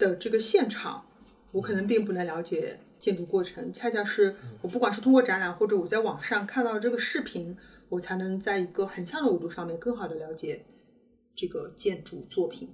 [0.00, 1.04] 的这个现场，
[1.52, 7.56] 我可能并不能了解建筑过程，恰恰是我不管是通过展览或者我在网上看到这个视频，
[7.90, 10.64] 我才能在一个横向的维度上面更好的了解
[11.36, 12.70] 这个建筑作品。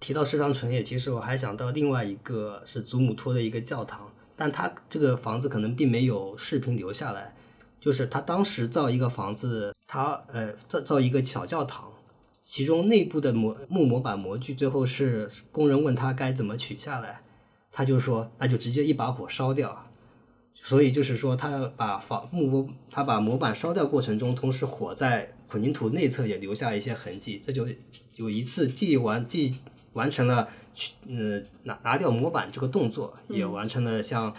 [0.00, 7.34] 提到时尚纯野，其实我还想到另外一个是祖母托的一个教堂，但它这个房子可能并没有视频留下来，
[7.80, 11.90] 就是他当时造一个房子，他呃造造一个小教堂，
[12.48, 17.20] 其中内部的模木模板模具，最后是工人问他该怎么取下来，
[17.72, 19.90] 他就说那就直接一把火烧掉，
[20.54, 27.66] 所以就是说他把房木模他把模板烧掉过程中，同时火在混凝土内侧也留下一些痕迹，这就
[28.14, 29.52] 有一次既完既
[29.94, 34.32] 完成了去呃拿拿掉模板这个动作，也完成了像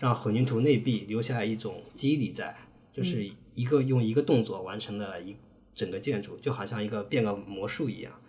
[0.00, 2.54] 让混凝土内壁留下一种肌理在，
[2.92, 5.34] 就是一个用一个动作完成了一
[5.74, 8.20] 整个建筑，就好像一个变个魔术一样。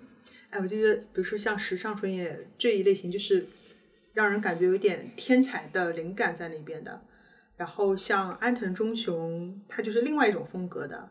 [0.50, 3.48] 哎，我就觉得，比如说像时尚纯野这一类型，就是
[4.14, 7.02] 让人感觉有点天才的灵感在那边的。
[7.58, 11.10] 然后像安藤忠雄，他就是另外一种风格的，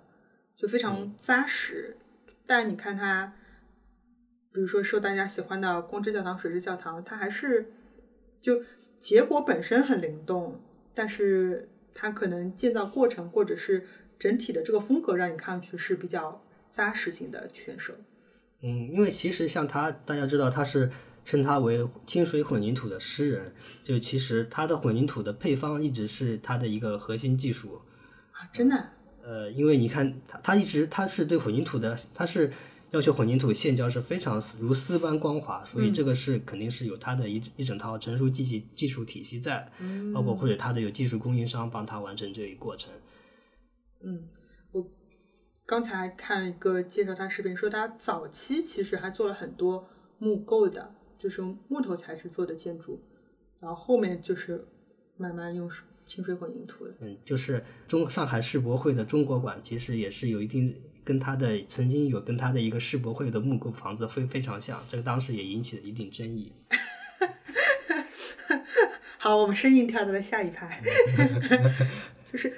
[0.54, 1.96] 就非常扎实。
[2.46, 3.34] 但你看他，
[4.52, 7.72] 比如说受大家喜欢的光之教堂、水之教堂，它还是
[8.42, 8.62] 就
[8.98, 10.60] 结果本身很灵动，
[10.94, 13.86] 但是它可能建造过程或者是
[14.24, 17.92] 整体的这个风格，让你看上去是比较扎实型的选手。
[18.62, 20.90] 嗯，因为其实像他，大家知道他是
[21.26, 27.82] 称他为清水混凝土的诗人，就其实他的混凝土的配方一直是他的一个核心技术。
[28.32, 28.88] 啊，真的？
[29.22, 32.50] 呃，因为你看他，他一直他是对混凝土的，他是
[32.92, 39.70] 要求混凝土线胶是非常如丝般光滑，所以这个是肯定是有他的一一整套成熟技技技术体系在，
[40.14, 42.90] 包括或者他的有技术供应商帮他完成这一过程。
[44.04, 44.28] 嗯，
[44.72, 44.90] 我
[45.66, 49.88] 刚才看了一个介绍他视频，说他早期其实还做了很多
[50.18, 53.02] 木构的，就是用木头材质做的建筑，
[53.60, 54.66] 然后后面就是
[55.16, 55.70] 慢慢用
[56.04, 56.94] 清水混凝土的。
[57.00, 66.52] 嗯，就是中上海世博会的中国馆，其实也是有一定跟他的曾经有跟他的一个世博会的木构房子非非常像，这个当时也引起了一定争议。
[69.16, 70.82] 好，我们声音跳到了下一排，
[72.30, 72.52] 就是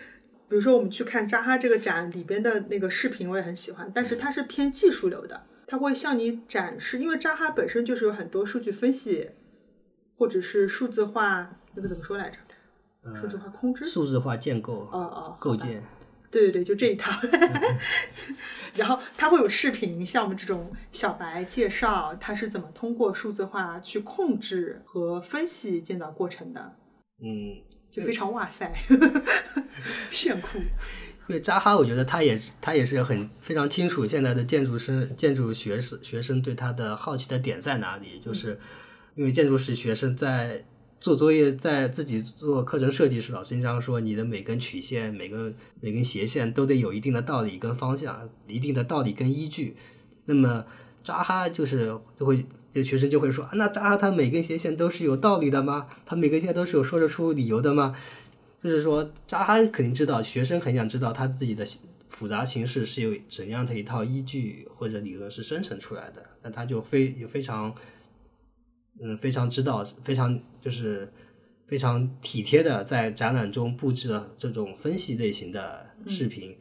[0.49, 9.31] 比如说我们去看扎哈这个展里边的那个视频，我也很喜欢，但是它是偏技术流的，它会向你展示，因为扎哈本身就是有很多数据分析
[10.17, 12.39] 或者是数字化，那个怎么说来着？
[13.15, 13.85] 数字化控制？
[13.85, 15.83] 数字化建构、哦哦，构建。
[16.29, 17.13] 对对对，就这一套。
[18.75, 26.75] 然后它会有视频，像我们这种小白介绍，它是怎么通过数字化去控制和分析建造过程的，
[27.23, 27.57] 嗯，
[27.91, 28.73] 就非常哇塞，
[30.11, 30.59] 炫酷。
[31.29, 38.59] 因为扎哈，我觉得他也是，他也是很非常清楚现在的建筑生、建筑学生学生对他的好奇的点在哪里，就是
[39.17, 40.65] 因为建筑史学生在
[41.01, 49.77] 做作业，在自己做课程设计时，老师经常说，你的每根曲线、每根每根斜线都得有一定的道理跟方向，一定的道理跟依据。
[50.27, 50.65] 那么
[51.03, 55.89] 扎哈就是就会，这学生就会说，啊那扎哈他每根斜线都是有道理的吗？
[56.05, 57.97] 他每根线都是有说得出理由的吗？
[58.63, 61.65] 就是说，扎哈肯定知道，学生很想知道他自己的
[62.11, 67.75] 复杂形式是有怎样的一套依据或者理论是生成出来的，那他就非也非常，
[69.01, 71.11] 嗯，非常知道，非常就是
[71.67, 76.55] 非常体贴的在展览中布置了这种分析类型的视频，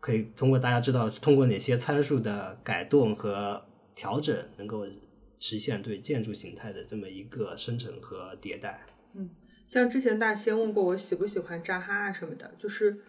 [0.00, 3.62] 可以通过大家知道通过哪些参数的改动和
[3.94, 4.86] 调整，能够
[5.42, 8.86] 实现对建筑形态的这么一个生成和迭代。
[9.14, 9.28] 嗯
[9.66, 13.00] 像之前大仙问过我喜不喜欢扎哈啊什么的，就是比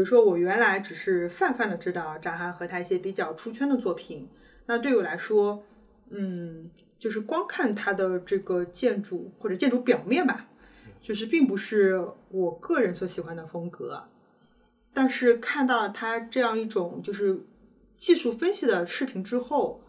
[0.00, 4.26] 如说我原来只是泛泛的知道扎哈和他一些比较出圈的作品，
[4.66, 5.64] 那对我来说，
[6.08, 10.48] 嗯，就是光看他的这个建筑或者建筑表面吧，
[11.02, 14.08] 就是并不是我个人所喜欢的风格，
[14.94, 17.40] 但是看到了他这样一种就是
[17.96, 19.82] 技术分析的视频之后，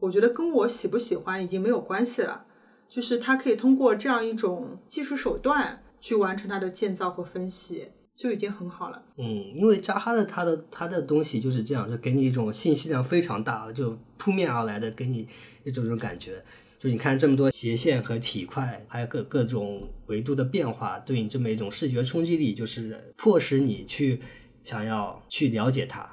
[0.00, 2.46] 我觉得跟我喜不喜欢已经没有关系了。
[2.86, 9.02] 就是它可以通过这样一种技术手段去完成它的建造和分析，就已经很好了。
[9.16, 15.26] 嗯，因为扎哈的他的他的东西就是这样，就给你一种信息量非常大，就扑面而来的给你
[15.64, 16.44] 一种这种感觉。
[16.78, 24.20] 就你看这么多斜线和体块，还有各各种维度的变化，对你这么一种视觉冲击力，就是迫使你去
[24.62, 26.08] 想要去了解它，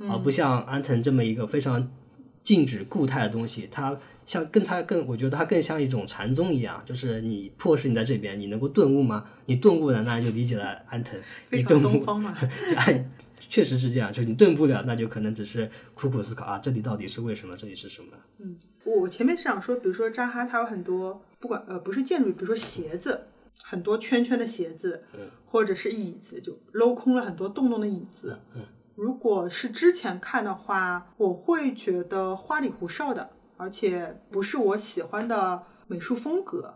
[0.00, 1.90] 而不像安藤这么一个非常
[2.46, 3.98] 静止固态的东西，它。
[4.26, 9.24] 像跟它更，我觉得它更像一种禅宗一样，就是你迫使你在这边，你能够顿悟吗？
[9.44, 11.16] 你顿悟了，那就理解了安藤。
[11.46, 12.36] 非常东方嘛，
[13.48, 14.12] 确实是这样。
[14.12, 17.56] 就是你顿不了，那就可能只是苦苦思考啊，这里到底是为什么？
[17.56, 18.08] 这里是什么？
[18.38, 23.28] 嗯，我前面是想说，比如说扎哈，它有很多不管呃不是建筑，比如说鞋子，
[23.62, 25.04] 很多圈圈的鞋子，
[25.44, 28.36] 或者是椅子，就镂空了很多洞洞的椅子。
[28.96, 33.30] 如果是之前看的话，我会觉得花里胡哨的。
[33.58, 36.74] 而且不是我喜欢的美术风格，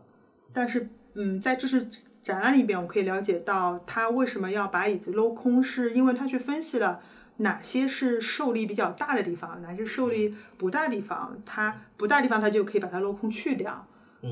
[0.50, 1.86] 但是，嗯，在这次
[2.22, 7.02] 展览里边，我可以了解到他为什么要把椅子镂空，是因为他去分析了
[7.36, 13.86] 哪些是受力比较大的地方，哪些受力不大的地方，它不大地方，它就可以把它镂空去掉。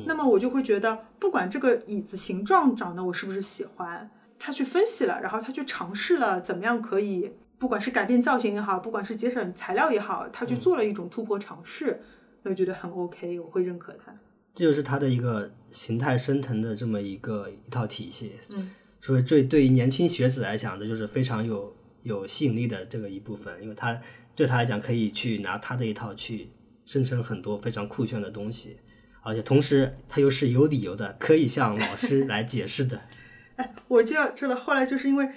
[0.07, 12.01] 那么我就会觉得，不管这个椅子形状长得我是不是喜欢，他去分析了，然后他去尝试了怎么样可以，不管是改变造型也好，不管是节省材料也好，他去做了一种突破尝试。
[12.45, 14.15] 我觉得很 OK，我会认可他。
[14.55, 18.33] 这就是他的一个形态生成的这么一个一套体系。
[18.51, 24.01] 嗯，所以对对于年轻学子来讲，这就是非常有有吸引力的这个一部分，因为他
[24.35, 26.51] 对他来讲可以去拿他的一套去
[26.87, 28.79] 生成很多非常酷炫的东西，
[29.23, 33.01] 而且同时他又是有理由的，可以向老师来解释的。
[33.57, 35.29] 哎，我就要知道，后来就是因为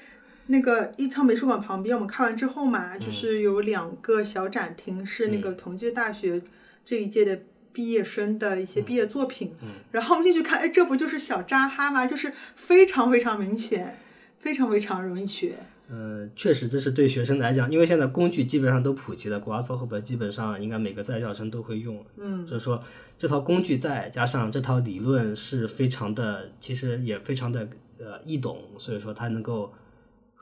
[0.51, 6.41] 那个一仓美术馆旁边，我们看完之后嘛，就是有两个小展厅，是那个同济大学
[6.85, 7.41] 这一届的
[7.73, 9.53] 毕业生的一些毕业作品。
[9.91, 12.05] 然后我们进去看，哎，这不就是小扎哈吗？
[12.05, 13.97] 就是非常非常明显，
[14.39, 15.55] 非常非常容易学。
[15.93, 22.05] 嗯，确实，这是对学生来讲，因为现在工具基本上都普及了，Grasshopper 基本上应该每个在校生都会用。
[22.17, 22.81] 嗯，所以说
[23.17, 27.67] 这套工具再加上这套理论是非常的，其实也非常的
[27.99, 29.73] 呃易懂，所以说它能够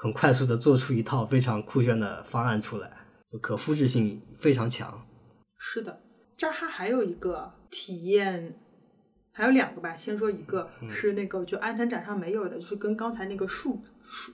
[0.01, 2.89] 很快速的做出一套非常酷炫的方案出来，
[3.41, 5.05] 可复制性非常强。
[5.57, 6.01] 是的，
[6.37, 8.57] 扎哈还有一个体验，
[9.33, 9.97] 还有两个吧。
[9.97, 14.31] 先说一个是那个就安藤展上没有的，就是跟刚才那个数数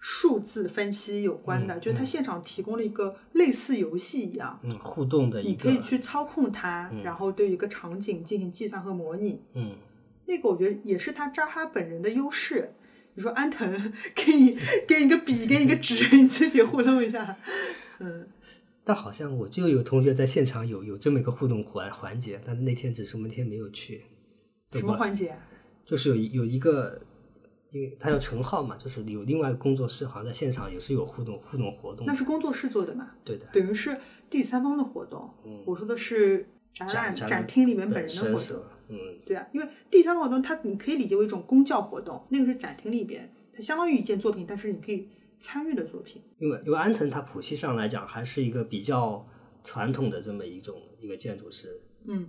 [0.00, 9.40] 数字分析有关的，就是它现场提供了一个类似游戏一样，嗯，互动的一你，可以去操控它，然后对一个场景进行计算和模拟。
[9.54, 9.76] 嗯，
[10.26, 12.72] 那个我觉得也是他扎哈本人的优势。
[13.20, 13.70] 你说安藤
[14.14, 14.56] 给你
[14.88, 17.36] 给你个笔，给你个纸，你自己互动一下。
[17.98, 18.26] 嗯，
[18.82, 24.06] 但好像我就有同学在现场有有这么一个互动环环节，但那天只是我们那天没有去。
[24.72, 25.38] 什么环节啊？
[25.84, 26.98] 就是有一有一个，
[27.72, 32.14] 因为他叫陈浩嘛，就是有另外一个工作室，好像在现场也是有互动互动活动那。
[32.14, 33.10] 是工作室做的嘛？
[33.22, 33.94] 对的，等于是
[34.30, 35.28] 第三方的活动。
[35.66, 38.62] 我说的是展览展展厅里面本人的活动。
[38.90, 46.20] 嗯，对啊，因为第三方活动它你可以理解为一种公教活动，那个是展厅里边，它相当于一件作品，但是你可以参与的作品。
[46.38, 49.24] 因为因为安藤他谱系上来讲还是一个比较
[49.62, 52.28] 传统的这么一种一个建筑师，嗯，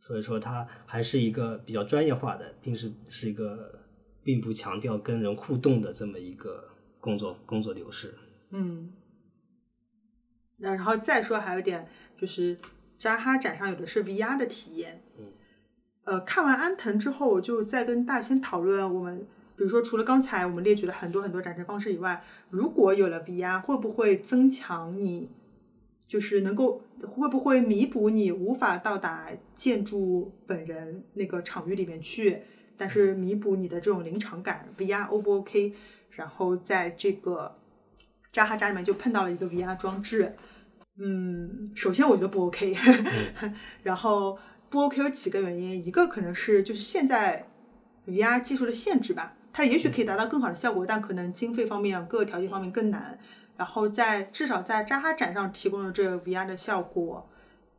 [0.00, 3.80] 所以说他还是一个比较专业化的，并是是一个
[4.22, 6.68] 并不强调跟人互动的这么一个
[7.00, 8.14] 工作工作流式。
[8.50, 8.92] 嗯，
[10.58, 12.58] 那然后再说还有一点就是
[12.98, 15.02] 扎哈展上有的是 VR 的体验。
[16.08, 19.26] 嗯，呃，看完安藤之后，我就再跟大仙讨论我们。
[19.56, 25.28] 比如说，除了刚才我们列举了很多很多展示方式以外，如果有了 VR，会不会增强你，
[26.06, 32.40] 就是能够会不会弥补你无法到达建筑本人那个场域里面去，
[32.76, 35.74] 但是弥补你的这种临场感，VR O 不 OK？
[36.10, 37.56] 然后在这个
[38.30, 40.36] 扎哈扎里面就碰到了一个 VR 装置，
[40.98, 42.76] 嗯，首先我觉得不 OK，
[43.82, 44.38] 然后
[44.70, 47.46] 不 OK 有几个原因，一个可能是就是现在
[48.06, 53.18] VR 技术的限制吧，它也许可以达到更好的效果，但可能经费方面各个条件方面更难。
[53.56, 57.28] 然后在至少在扎哈展上提供的这个 VR 的效果，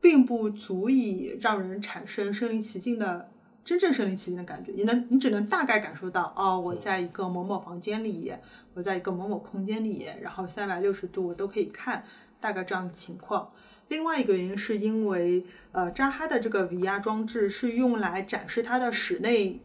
[0.02, 3.32] 并不足以让人产生身临其境的
[3.64, 4.74] 真正身临其境的感觉。
[4.76, 8.34] 你能，你只能大概感受到，哦，我在一个某某房间里，
[8.74, 12.04] 我在一个某某空间里，然后三百六十度我都可以看，
[12.42, 13.50] 大概这样的情况。
[13.90, 19.60] 另外一个原因是因为，呃，扎哈的这个 VR 装置是用来展示他的室内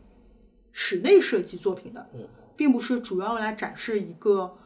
[0.72, 2.10] 室内设计作品的，
[2.56, 4.56] 并不是主要用来展示一个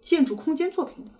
[0.00, 1.10] 建筑空间作品的。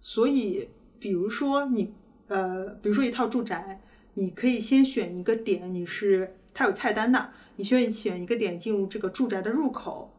[0.00, 0.68] 所以，
[0.98, 1.94] 比如说你，
[2.26, 3.80] 呃，比如说一套住宅，
[4.14, 10.12] 你可以先选一个点，你是它有菜单的，你选选一个点进入这个住宅的入口。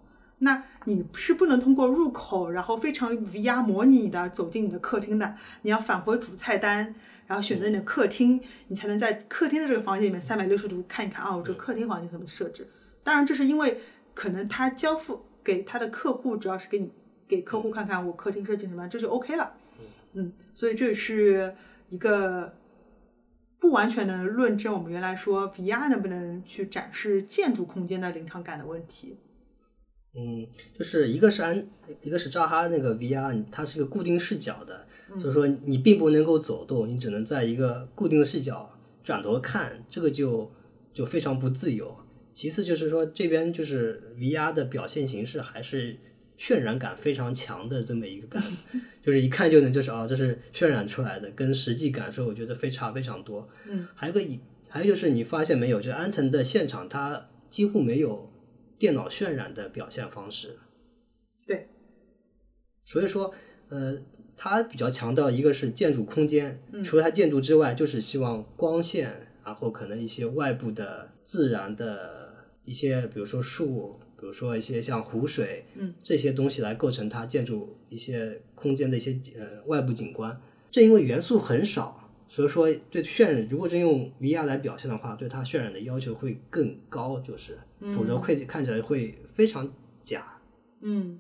[0.44, 6.94] 那你是不能通过入口，然后非常 VR 模拟的走进你的客厅的，你要返回主菜单，
[7.28, 12.68] 然后选择你的客厅，你才能在客厅的这个房间里面三百六十度看一看啊，我这个客厅房间怎么设置。
[13.04, 13.80] 当然，这是因为
[14.14, 16.92] 可能他交付给他的客户，主要是给你
[17.28, 19.54] 给客户看看我客厅设计什么样，这就 OK 了。
[20.14, 21.56] 嗯，所以这是
[21.90, 22.54] 一个
[23.60, 29.18] 不完全能论证我们原来说 VR 能不能去展示建筑空间的临场感的问题。
[30.16, 30.46] 嗯，
[30.78, 31.68] 就是一个是安，
[32.02, 34.86] 一个是扎哈那个 VR，它是一个固定视角的，
[35.16, 40.52] 就是说你并不能够走动，你只能在一个固定的视角转头看，这个就
[40.94, 41.98] 就非常不自由。
[42.34, 45.96] 其次就是说这边就是 VR 的表现形式还是
[46.38, 48.42] 渲染感非常强的这么一个感，
[49.04, 53.48] 就是一看就能就是啊这是渲染出来的，跟实际感受我觉得非差非常多。
[53.70, 58.32] 嗯，还有个一还有就是你发现没有，就是安藤的现场他几乎没有
[58.78, 60.58] 电脑渲染的表现方式。
[61.46, 61.68] 对，
[62.84, 63.34] 所以说，
[63.70, 63.98] 呃，
[64.36, 80.42] 它比较强调一个是建筑空间，嗯除了它建筑之外，就是希望光线，然后可能一些外部的自然的一些，比如说树，比如说一些像湖水，嗯，这些东西来构成它建筑一些空间的一些呃外部景观。
[80.72, 82.03] 正因为元素很少，
[82.34, 87.60] 所以说对渲染，如果真用 VR 来表现的话，对它渲染的要求会更高，就是，
[87.96, 89.72] 否则会看起来会非常
[90.04, 90.40] 假。
[90.82, 91.20] 嗯，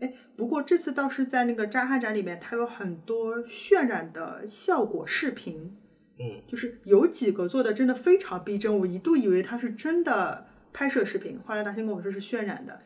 [0.00, 5.74] 哎，不过这次倒是在那个扎哈展里面，它有很多渲染的效果视频，
[6.18, 12.78] 嗯，就是有几个做的真的非常逼真，我一度以为它是真的拍摄视频，后来大仙跟我说是渲染的，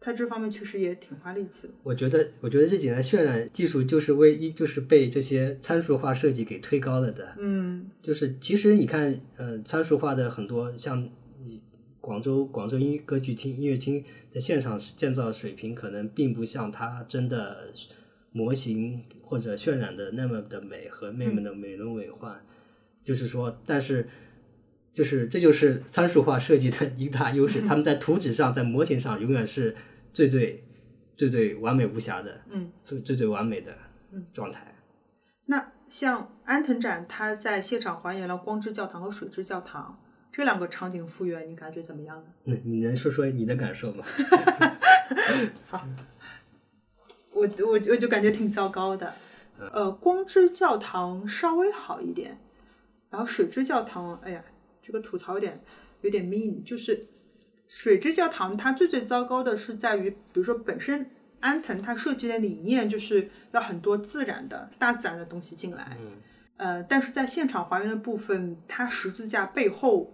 [0.00, 1.74] 它这方面确实也挺花力气的。
[1.82, 7.34] 我觉得，我觉得这几年渲染技术就是为一就是被这些参数化设计给推高了的。
[7.38, 11.06] 嗯就是其实你看，呃，参数化的很多像
[12.00, 17.72] 广州广州音歌剧厅音乐厅在现场建造水平，可能并不像它真的
[18.32, 22.40] 模型或者渲染的那么的美和那么的美轮美奂。
[23.04, 24.08] 就是说，但是
[24.94, 29.76] 就是这就是参数化设计的一大优势，他们在图纸上在模型上永远是
[30.12, 30.64] 最最
[31.16, 33.72] 最最完美无瑕的，嗯，最最最完美的
[34.32, 34.74] 状态。
[35.46, 40.00] 那像安藤展，他在现场还原了光之教堂和水之教堂
[40.32, 42.30] 这两个场景复原，你感觉怎么样呢？
[42.44, 44.04] 那你能说说你的感受吗？
[45.68, 45.86] 好
[47.32, 49.14] 我我我就感觉挺糟糕的。
[49.72, 52.38] 呃，光之教堂稍微好一点，
[53.10, 54.44] 然后水之教堂，哎呀，
[54.90, 55.62] 这个吐槽有点
[56.00, 57.06] 有点 mean，就是
[57.68, 65.96] 水之教堂它最最糟糕的是在于，比如说本身安藤它设计的理念就是要很多自然的大自然的东西进来，
[66.56, 70.12] 呃，但是在现场还原的部分，它十字架背后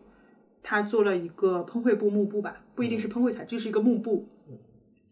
[0.63, 4.29] 它做了一个喷绘布幕布吧，不一定是喷绘材，就是一个幕布。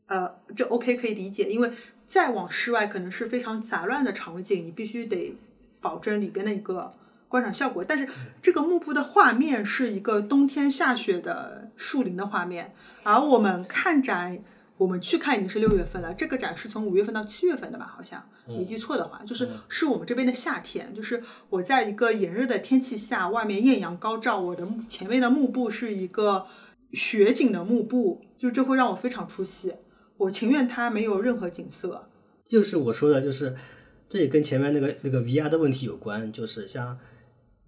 [0.09, 1.73] 呃，这 OK 可以理解，因为
[2.07, 5.35] 再往室外可能是非常杂乱的场景，你必须得
[5.81, 6.93] 保证里边的一个
[7.35, 7.85] 观赏效果。
[7.85, 8.09] 但是
[8.41, 12.73] 这个幕布的画面是一个冬天下雪的树林的画面，
[13.03, 14.39] 而我们看展，
[14.77, 17.93] 我们去看已经是六月份了，这个展是从五月份到七月份的吧？
[17.97, 21.21] 好像没记错的话，就是是我们这边的夏天，就是
[21.51, 26.47] 我在一个炎热的天气下，外面艳阳高照，我的幕前面的幕布是一个
[26.93, 29.73] 雪景的幕布，就这会让我非常出戏。
[30.17, 32.09] 我情愿它没有任何景色。
[32.47, 33.57] 就是我说的，就是
[34.09, 36.97] 这也跟前面那个那个 VR 的问题有关，就是像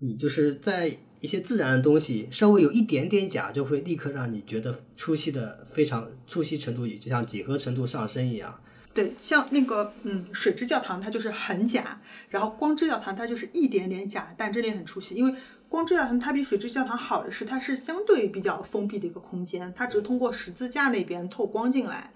[0.01, 8.61] 你就是在一些自然的东西稍微有一点点假，就会立刻让你觉得出戏的非常出戏程度也，就像几何程度上升一样。
[8.93, 15.35] 对，像那个嗯，水之教堂它就是很假，然后光之教堂它就是一点点假，但这里很出戏，因为
[15.69, 22.13] 光之教堂它比水之教堂好的是，它是相对比较封闭的一个空间，它只是通过十字架那边透光进来。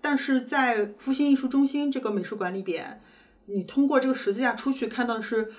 [0.00, 3.00] 但是在复兴艺术中心这个美术馆里边，
[3.46, 5.50] 你通过这个十字架出去看到的是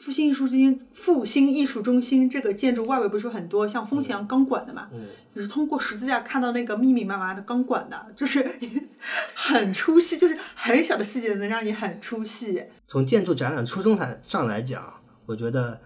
[0.00, 4.88] 复兴艺术中心、复兴艺术中心这个建筑外围不是有很多像风墙钢管的嘛？
[4.94, 8.42] 嗯，你是通过十字架看到那个密密麻麻的钢管的， 就是
[9.34, 12.64] 很出戏，就是很小的细节能让你很出戏。
[12.88, 14.82] 从建筑展览初衷上上来讲，
[15.26, 15.78] 我觉得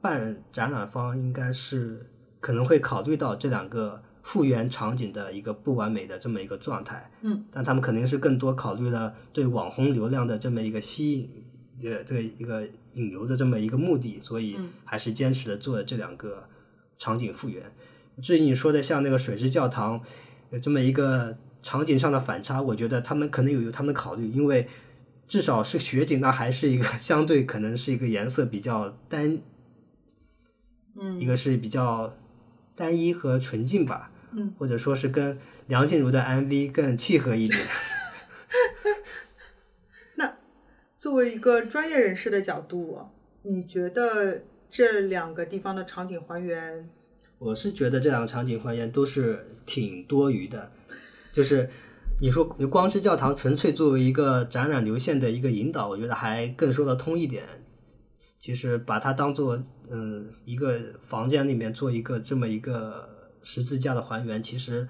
[0.00, 2.06] 办展览方应该是
[2.40, 16.48] 可能会考虑到这两个复原场景的一个不完美的这么一个状态，嗯，但他们肯定是更多考虑了对网红流量的这么一个吸引，呃，这个一个引流的这么一个目的，所以还是坚持的做了这两个
[16.98, 17.62] 场景复原。
[18.22, 20.00] 至于你说的像那个水之教堂，
[20.50, 24.68] 有这么一个场景上的反差，我觉得他们可能有有他们的考虑，因为
[25.26, 29.38] 至少是雪景，那还是一个相对可能是一个颜色比较单，
[31.00, 32.16] 嗯一个是比较
[32.74, 35.38] 单一和纯净吧，嗯，或者说是跟
[35.68, 37.58] 梁静茹的 MV 更契合一点。
[41.00, 42.98] 作为一个专业人士的角度，
[43.40, 46.90] 你觉得这两个地方的场景还原，
[47.38, 50.70] 我是觉得这两个场景还原都是挺多余的，
[51.32, 51.70] 就是
[52.20, 57.44] 你说光之教堂纯粹作为一个展览流线的一个引导，我觉得还更说得通一点。
[58.38, 63.08] 其实把它当做嗯一个房间里面做一个这么一个
[63.42, 64.86] 十字架的还原，其实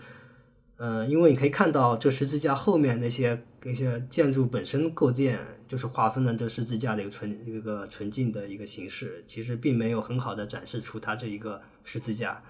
[0.79, 5.39] 嗯，因为你可以看到这十字架后面那些那些建筑本身构建，
[5.69, 12.43] 就是划分了这十字架的一个纯一个纯净的一个形式，其实并没有很好的展示出它这一个十字架。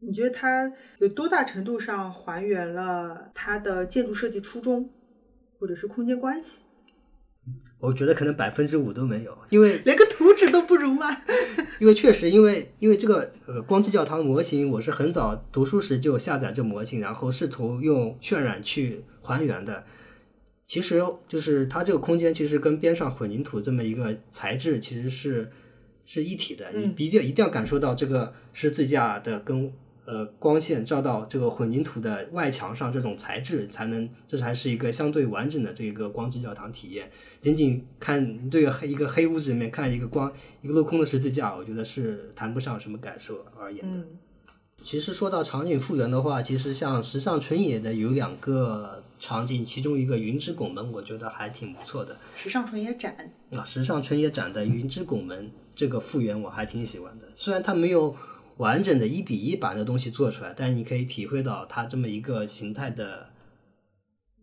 [0.00, 4.88] 你觉得它有多大程度上还原了它的建筑设计初衷，
[5.58, 6.62] 或者是空间关系？
[7.78, 11.14] 我觉得可能百分之五都没有，因为 连个图纸都不如吗？
[11.80, 19.84] 因为确实，因为因为这个呃光之教堂的模型，我是很早读书时就下载这模型，然后试图用渲染去还原的。
[20.70, 25.50] 其实就是它这个空间其实跟边上混凝土这么一个材质其实是
[26.06, 29.72] 是一体的，你一定一定要感受到这个十字架的跟
[30.04, 37.10] 呃光线照到这个混凝土的外墙上，这种材质才能，这才是一个相对完整的这个光之教堂体验。
[37.40, 43.88] 仅仅看对黑一个黑屋子里面看一个光一个镂空的十字架，我觉得是谈不上什么感受而言的。
[43.92, 44.06] 嗯
[44.82, 52.16] 其实说到场景复原的话，其实像时尚纯野的有两个场景，其中一个云之拱门，我觉得还挺不错的。
[52.34, 58.16] 时尚纯野展，啊，时尚纯野展的云之拱门这个复原我还挺喜欢的，虽然它没有
[58.56, 63.30] 完整的一比一把那东西做出来，但是你可以体会到它这么一个形态的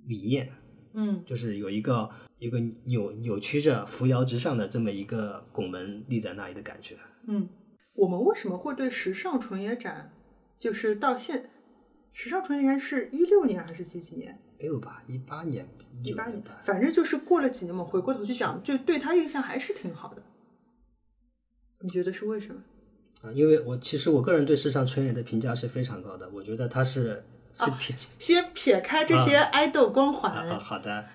[0.06, 0.52] 理念，
[0.94, 6.96] 嗯就是有一个一个扭扭曲着扶摇直上的这么一个拱门立在那里的感觉。
[7.28, 7.50] 嗯，
[7.96, 10.14] 我们为什么会对时尚纯野展，
[10.60, 11.50] 就是到现，
[12.14, 14.40] 时尚纯野展是一六年还是几几年？
[14.60, 15.04] 没有吧？
[15.08, 15.68] 一八年，
[16.04, 20.22] 一八年吧，反正就是过了几年，我们回过头去想，就对他印象还是挺好的。
[21.80, 22.62] 你觉得是为什么？
[23.22, 31.06] 啊，因为我其实我个人对时尚春野的评价是非常高的，我觉得他是是挺、先撇开这些爱豆光环啊啊啊好的，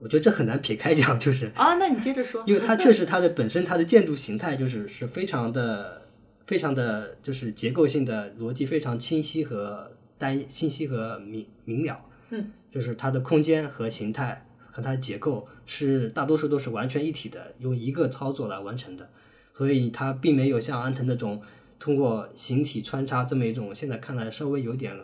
[0.00, 2.42] 我觉得这很难撇开讲，就是啊那你接着说。
[2.46, 6.02] 因为它确实它的本身它的建筑形态就是是非常的
[6.46, 19.08] 非常的就是结构性的逻辑非常清晰和单一清晰和明明了，嗯，就是它的空间和形态和它的结构是大多数都是完全一体的，用一个操作来完成的，
[19.52, 21.40] 所以它并没有像安藤那种
[21.78, 24.96] 通过形体穿插这么一种现在看来稍微有点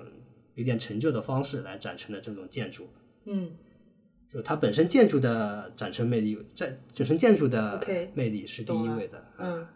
[0.55, 2.89] 有点陈旧的方式来展成的这种建筑。
[3.25, 3.51] 嗯
[4.29, 7.79] 就它本身建筑的展成魅力，在本身建筑的
[8.15, 9.23] 魅力是第一位的。
[9.37, 9.67] 嗯，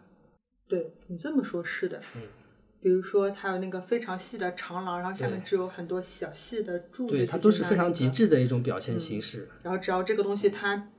[0.67, 2.01] 对你这么说，是的。
[2.15, 2.21] 嗯
[2.79, 9.49] 比如说，它有那个非常细的长廊，然后下面只有很多小细的柱子对，它都是非常极致的一种表现形式。
[9.63, 10.89] 然后只要这个东西它，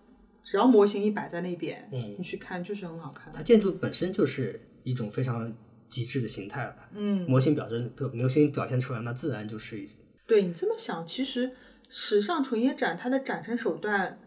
[0.42, 3.32] 只要模型一摆在那边，嗯你去看就是很好看。
[3.32, 5.54] 它建筑本身就是一种非常
[5.88, 6.76] 极致的形态了。
[6.94, 9.86] 嗯，模型表征模型表现出来，那自然就是
[10.26, 11.52] 对你这么想，其实
[11.88, 14.18] 时尚纯野展它的展陈手段，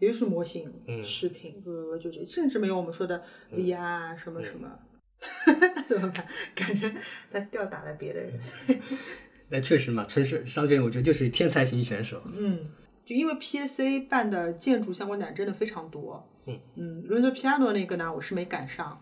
[0.00, 3.22] 也就是模型、嗯视频，呃，就是，甚至没有我们说的
[3.54, 4.68] VR 啊什么什么。
[5.86, 6.26] 怎么办？
[6.54, 6.92] 感觉
[7.30, 8.32] 他吊打了别的人。
[9.50, 12.22] 那确实嘛，春是商卷，我觉得就是天才型选手。
[12.34, 12.62] 嗯，
[13.04, 16.28] 就因为 PSA 办的建筑相关展真的非常多。
[16.46, 19.00] 嗯嗯，伦敦皮亚诺那个呢，我是没赶上。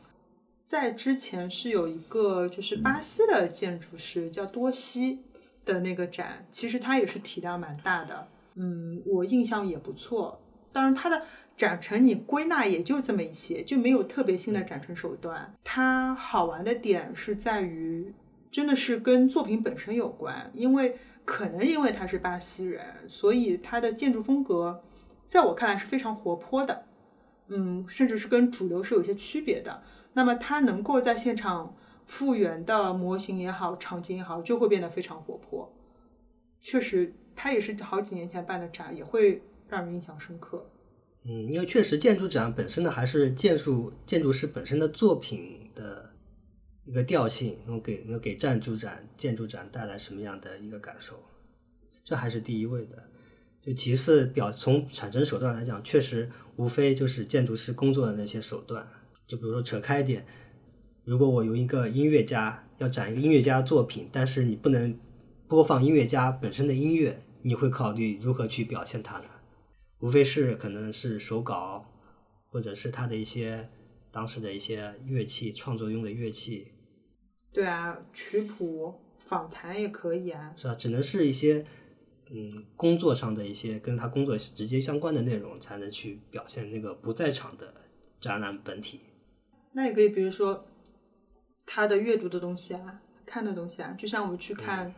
[0.64, 5.20] 在之前是有一个就是巴西的建筑师叫多西
[5.64, 8.28] 的那个展，其实它也是体量蛮大的。
[8.54, 10.40] 嗯，我印象也不错。
[10.72, 11.24] 当然，它的
[11.56, 15.54] 展陈你归纳也就这么一些，就没有特别新的展陈手段。
[15.64, 18.12] 它好玩的点是在于，
[18.50, 24.82] 真的是跟作品本身有关，因为可能因为他是巴西人，所以他的建筑风格
[25.26, 26.84] 在我看来是非常活泼的，
[27.48, 29.82] 嗯，甚至是跟主流是有些区别的。
[30.12, 31.74] 那么他能够在现场
[32.06, 35.74] 复原的模型也好，场景也好，就会变得非常活泼。
[36.60, 40.70] 确实，他也是好几年前办的展，也会让人印象深刻。
[41.28, 46.08] 嗯，因为确实建筑展本身呢，还是建筑建筑师本身的作品的
[46.84, 51.16] 一个调性，能给能给建筑展建筑展带来什么样的一个感受，
[52.04, 53.02] 这还是第一位的。
[53.60, 58.86] 就其次表从产生手段来讲，确实无非就是建筑师工作的那些手段。
[59.26, 60.24] 就比如说扯开一点，
[61.04, 64.96] 如果我有一个音乐家要展一个音乐家作品，但是你不能
[65.48, 69.24] 播放音乐家本身的音乐，你会考虑如何去表现它呢？
[70.00, 71.84] 无非是可能是手稿，
[72.50, 73.68] 或者是他的一些
[74.12, 76.72] 当时的一些乐器创作用的乐器，
[77.52, 80.54] 对啊，曲谱、访谈也可以啊。
[80.56, 80.74] 是吧？
[80.74, 81.64] 只能是一些
[82.30, 87.74] 嗯工作上的一些跟他工作直接相关的内容，才能去表现那个不在场的
[88.20, 89.00] 展览本体。
[89.72, 90.66] 那也可以，比如说
[91.64, 94.94] 他的阅读的东西啊，看的东西啊，就像我们去看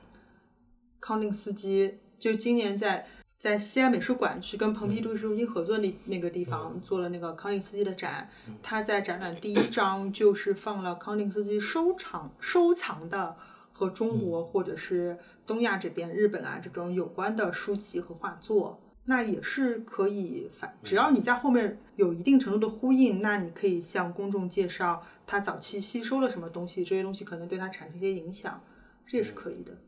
[1.01, 3.07] 康定斯基，就今年在
[3.39, 8.29] 在西安美术馆去跟蓬皮杜艺术中心合作那那个地方做了那个康定斯基的展，
[8.65, 13.37] 他在展览第一章就是放了康定斯基收藏收藏的
[13.71, 15.17] 和中国或者是
[15.47, 18.81] 东亚这边日本啊这种有关的书籍和画作。
[19.05, 28.61] 那也是可以反，只要你在后面有一定程度的呼应，那你可以向公众介绍他早期吸收了什么东西，这些东西可能对他产生一些影响，
[29.07, 29.79] 这也是可以的。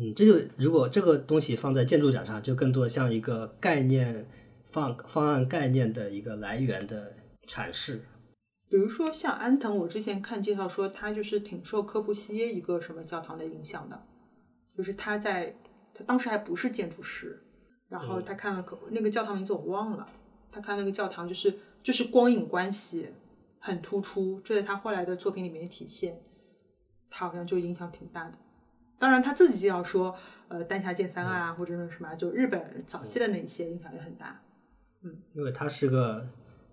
[0.00, 4.26] 嗯，这就如果这个东西放在建筑展上，就更多像一个概念
[4.70, 7.14] 方方案概念的一个来源的
[7.46, 8.00] 阐释。
[8.70, 14.02] 比如说像安藤，我之前看介绍说他就是挺受科布西耶一个什么教堂的影响的，
[14.74, 15.54] 就是他在
[15.92, 17.42] 他当时还不是建筑师，
[17.88, 20.08] 然后他看了可那个教堂名字我忘了，
[20.50, 23.08] 他看那个教堂就是就是光影关系
[23.58, 26.22] 很突出，这在他后来的作品里面也体现，
[27.10, 28.38] 他好像就影响挺大的。
[29.00, 30.14] 当然他自己就要说，
[30.48, 34.40] 呃，丹下健三啊，或者是什么，就日本早期的那一些影响也很大。
[35.02, 36.28] 嗯因为他是个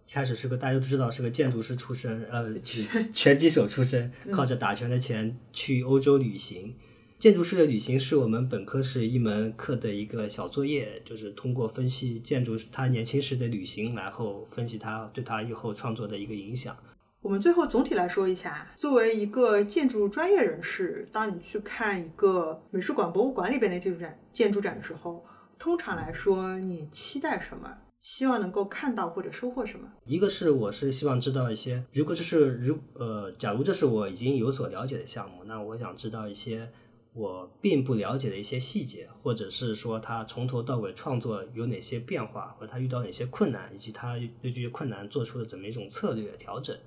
[0.06, 6.76] 一开始是个大家都知道是个建筑师出身，呃， 是拳击手出身，靠着打拳的钱去欧洲旅行。
[7.18, 16.78] 建筑师的旅行是我们本科是一门课的一个小作业，就是通过分析建筑他年轻时的旅行，然后分析他对他以后创作的一个影响。
[17.24, 25.26] 我们最后总体来说一下，作为一个建筑专业人士，当你去看一个美术馆、博物馆里边的建筑展、建筑展的时候，
[25.57, 27.80] 通常来说，你期待什么？
[27.99, 29.91] 希望能够看到或者收获什么？
[30.05, 36.72] 一个是我是希望知道一些，如果这是如呃，假如这是我已经有所了解的项目，那我想知道一些
[37.13, 46.78] 我并不了解的一些细节，或者是说他从头到尾创作有哪些变化，或者他遇到哪些困难，以及他对这些困难做出了怎么一种策略调整。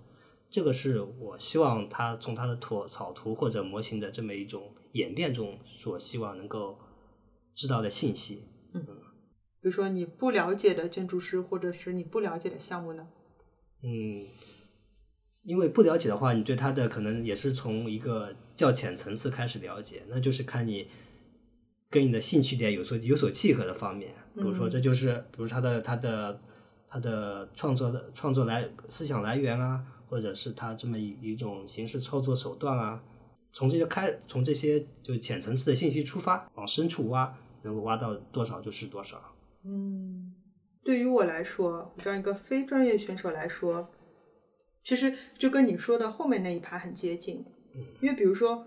[0.50, 6.78] 这个是我希望他从他的图草图或者模型的这么一种演变中所希望能够
[7.54, 8.44] 知道的信息。
[8.74, 8.84] 嗯
[9.62, 13.06] 比如说你不了解的建筑师，或者是你不了解的项目呢？
[13.82, 14.26] 嗯，
[15.42, 20.88] 因为不了解的话，你对他的可能也是从一个较浅层次开始了解，那就是看你
[21.90, 24.14] 跟你的兴趣点有所有所契合的方面。
[24.34, 26.40] 比如说，这就是比如他的他的
[26.88, 33.00] 他的创作的创作来思想来源啊，或者是他这么一一种形式操作手段啊，
[33.52, 37.32] 从这些开从这些就浅层次的信息出发，往深处挖，
[37.62, 39.22] 能够挖到多少就是多少。
[39.64, 40.34] 嗯，
[40.82, 43.88] 对于我来说，这样一个非专业选手来说，
[44.82, 47.44] 其实就跟你说的后面那一趴很接近。
[48.00, 48.66] 因为比如说，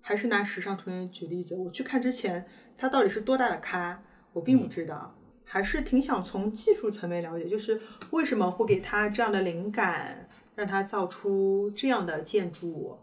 [0.00, 4.00] 还是拿时尚纯元举例子，我去看之前，他到底是多大的咖，
[4.32, 10.27] 我并不知道，还是挺想从技术层面了解，就是为什么会给他这样的灵感，
[10.58, 12.98] 让他造出这样的建筑，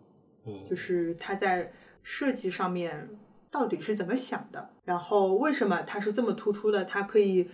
[0.46, 1.72] 嗯就是他在
[2.04, 3.18] 设计上面
[3.50, 7.50] 到底是怎么想的，然后为什么他是这么突出的，他可以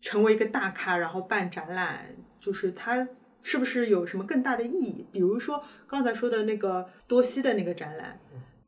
[0.00, 3.06] 成为一个大咖，然后办展览，就是他
[3.44, 5.06] 是不是有什么更大的意义？
[5.12, 8.18] 比如说刚才说的那个多西的那个展览，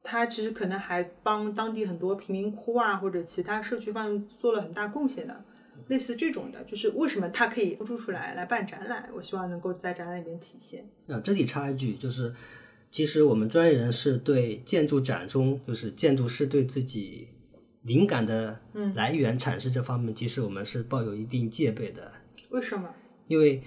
[0.04, 5.44] 他其实可能还帮当地很多贫民窟啊或者其他社区方做了很大贡献的。
[5.90, 9.10] 类似这种的，就是为什么他可以突出出来来办展览？
[9.12, 10.88] 我希望能够在展览里面体现。
[11.08, 12.32] 啊，这里插一句，就是
[12.92, 17.26] 其实我们专业人士对建筑展中，就是建筑师对自己
[17.82, 18.60] 灵感的
[18.94, 22.12] 来源阐释这方面，其实我们是抱有一定戒备的，
[22.50, 22.88] 为什么？
[23.26, 23.60] 因为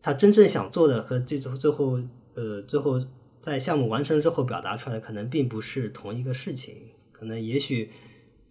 [0.00, 2.00] 他真正想做的和最后最后
[2.34, 2.98] 呃最后
[3.42, 6.76] 在项目完成之后表达出来，可能并不是同一个事情，
[7.12, 7.90] 可能也许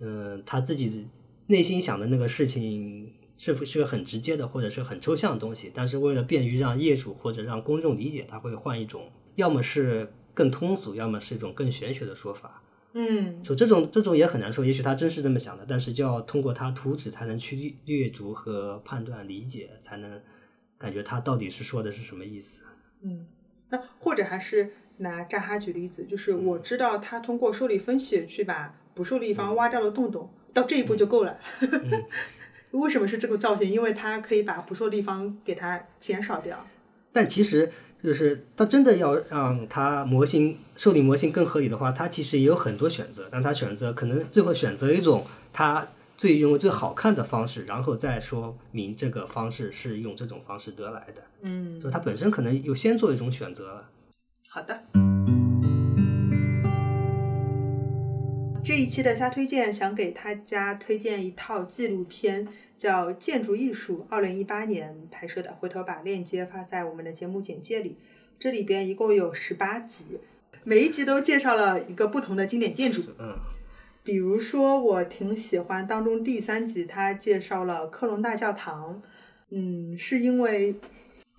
[0.04, 1.08] 嗯、他自己
[1.48, 12.62] 内心想的那个事情是是个很直接的或者是很抽象的东西，但是为了便于让业主或者让公众理解，他会换一种要么是更通俗，要么是一种更玄学的说法。
[12.94, 20.22] 嗯就这种这种也很难说，也许他真是这么想的，但是就要通过他图纸才能去阅阅读和判断理解，才能
[20.78, 22.66] 感觉他到底是说的是什么意思。
[23.02, 23.28] 嗯，
[23.70, 31.38] 那或者还是拿扎哈举例子，就是我知道他通过受力分析去把不受力方挖掉了洞洞，到这一步就够了。
[32.72, 33.70] 为什么是这个造型？
[33.70, 36.66] 因为它可以把不受力方给它减少掉。
[37.12, 37.70] 但其实
[38.02, 45.86] 就是它真的要让它模型受力模型更合理的话，它其实也有很多选择，但它选择可能最后选择一种它
[46.18, 51.22] 最认为最好看的方式，然后再说明这个方式是用这种方式得来的。
[51.42, 53.90] 嗯，就它本身可能有先做一种选择了。
[54.50, 55.11] 好的。
[58.64, 62.48] 这一期的瞎推荐，想给大家推荐一套纪录片，
[62.78, 65.52] 叫《建筑艺术》，二零一八年拍摄的。
[65.60, 67.98] 回头把链接发在我们的节目简介里。
[68.38, 70.20] 这里边一共有十八集，
[70.64, 73.02] 每一集都介绍了一个不同的经典建筑。
[73.18, 73.36] 嗯，
[74.04, 79.02] 比如说，我挺喜欢当中第三集，它介绍了科隆大教堂。
[79.50, 80.76] 嗯，是因为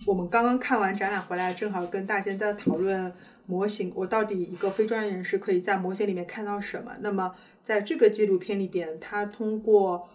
[0.08, 3.12] 我们刚刚看完展览回来，正好跟大家在讨论
[3.46, 6.96] 模型，我到底一个非专业人士可以在模型里面看到什么？
[7.00, 10.08] 那么在这个纪录片里边，它通过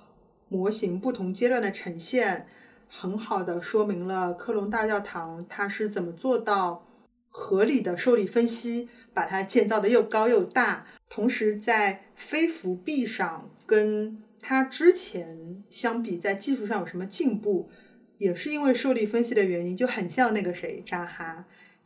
[0.50, 2.48] 模型不同阶段的呈现，
[2.88, 6.88] 很好的说明了科隆大教堂它是怎么做到
[7.30, 17.70] 合理的受力分析，把它建造的又高又大，同时在非浮壁上跟它之前相比，在技术上有什么进步？
[18.18, 21.46] 也是因为受力分析的原因，就很像那个谁扎哈，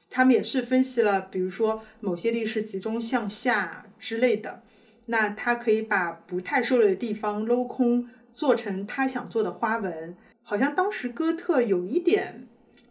[0.09, 4.63] 他们也是分析了，比如说某些力是集中向下之类的，
[5.07, 10.15] 那他可以把不太受力的地方镂空，做成他想做的花纹。
[10.43, 12.47] 好像当时哥特有一点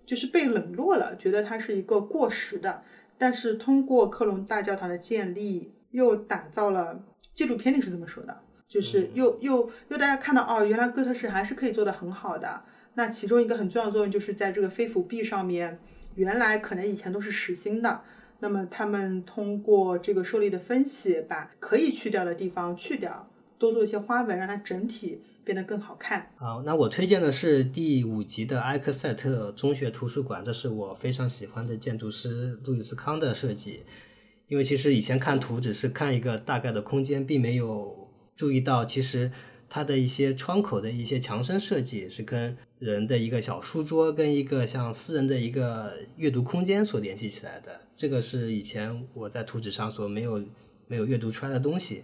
[0.07, 2.83] 就是被冷落了，觉得它是一个过时的，
[3.19, 7.05] 但是通过科隆大教堂的建立，又打造了
[7.35, 12.63] 纪录片里是这么说的，就是又又又大家看到哦，原来哥特式还是可以做的很好的。
[12.95, 15.79] 那其中一个很重要的作用就是在这个飞斧壁上面，
[16.15, 18.03] 原来可能以前都是实心的，
[18.41, 26.31] 那么他们通过这个受力的分析，把可以去掉的地方去掉，多做一些花纹，让它整体变得更好看。
[26.37, 33.85] 好，那我推荐的是第五集的埃克塞特中学图书馆，这是我非常喜欢的建筑师路易斯康的设计。
[34.49, 39.31] 因为其实以前看图只是看一个大概的空间，并没有注意到其实
[39.71, 47.81] 它的一些窗口的一些墙身设计是跟人的一个小书桌跟一个像私人的一个阅读空间所联系起来的。
[47.97, 50.45] 这个是以前我在图纸上所没有
[50.89, 52.03] 没有阅读出来的东西。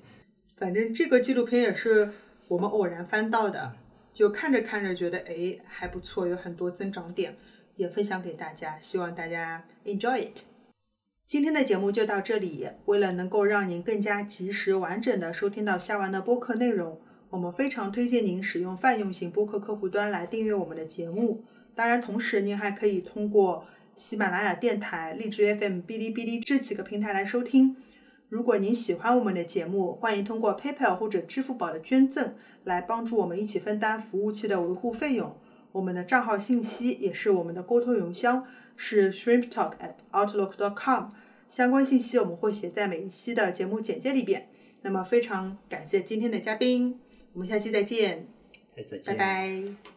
[0.56, 2.12] 反正这个纪录片也是
[2.46, 3.74] 我们偶然翻到的，
[4.14, 7.36] 就看着看着觉得哎还不错，有很多增长点，
[7.74, 10.42] 也分享给大家，希望大家 enjoy it。
[11.26, 12.68] 今天的节目就到这里。
[12.84, 17.00] 为了能够让您更加及时、完整的收听到下完的播客内容，
[17.36, 21.44] 我们非常推荐您使用泛用型播客客户端来订阅我们的节目。
[21.74, 27.76] 当然，同时您还可以通过喜马拉雅电台、荔枝 FM、哔哩哔哩这几个平台来收听。
[28.30, 32.34] 如果您喜欢我们的节目，欢迎通过 PayPal 或者支付宝的捐赠
[32.64, 35.36] 来帮助我们一起分担服务器的维护费用。
[35.72, 38.46] 我们的账号信息也是我们的沟通邮箱。
[38.78, 41.08] 是 shrimp talk at outlook.com
[41.50, 44.48] 相关信息我们会写在每一期的节目简介里边。
[44.82, 47.00] 那么非常感谢今天的嘉宾，
[47.36, 48.26] 我们下期再见，
[48.76, 49.95] 哎，再见，拜拜。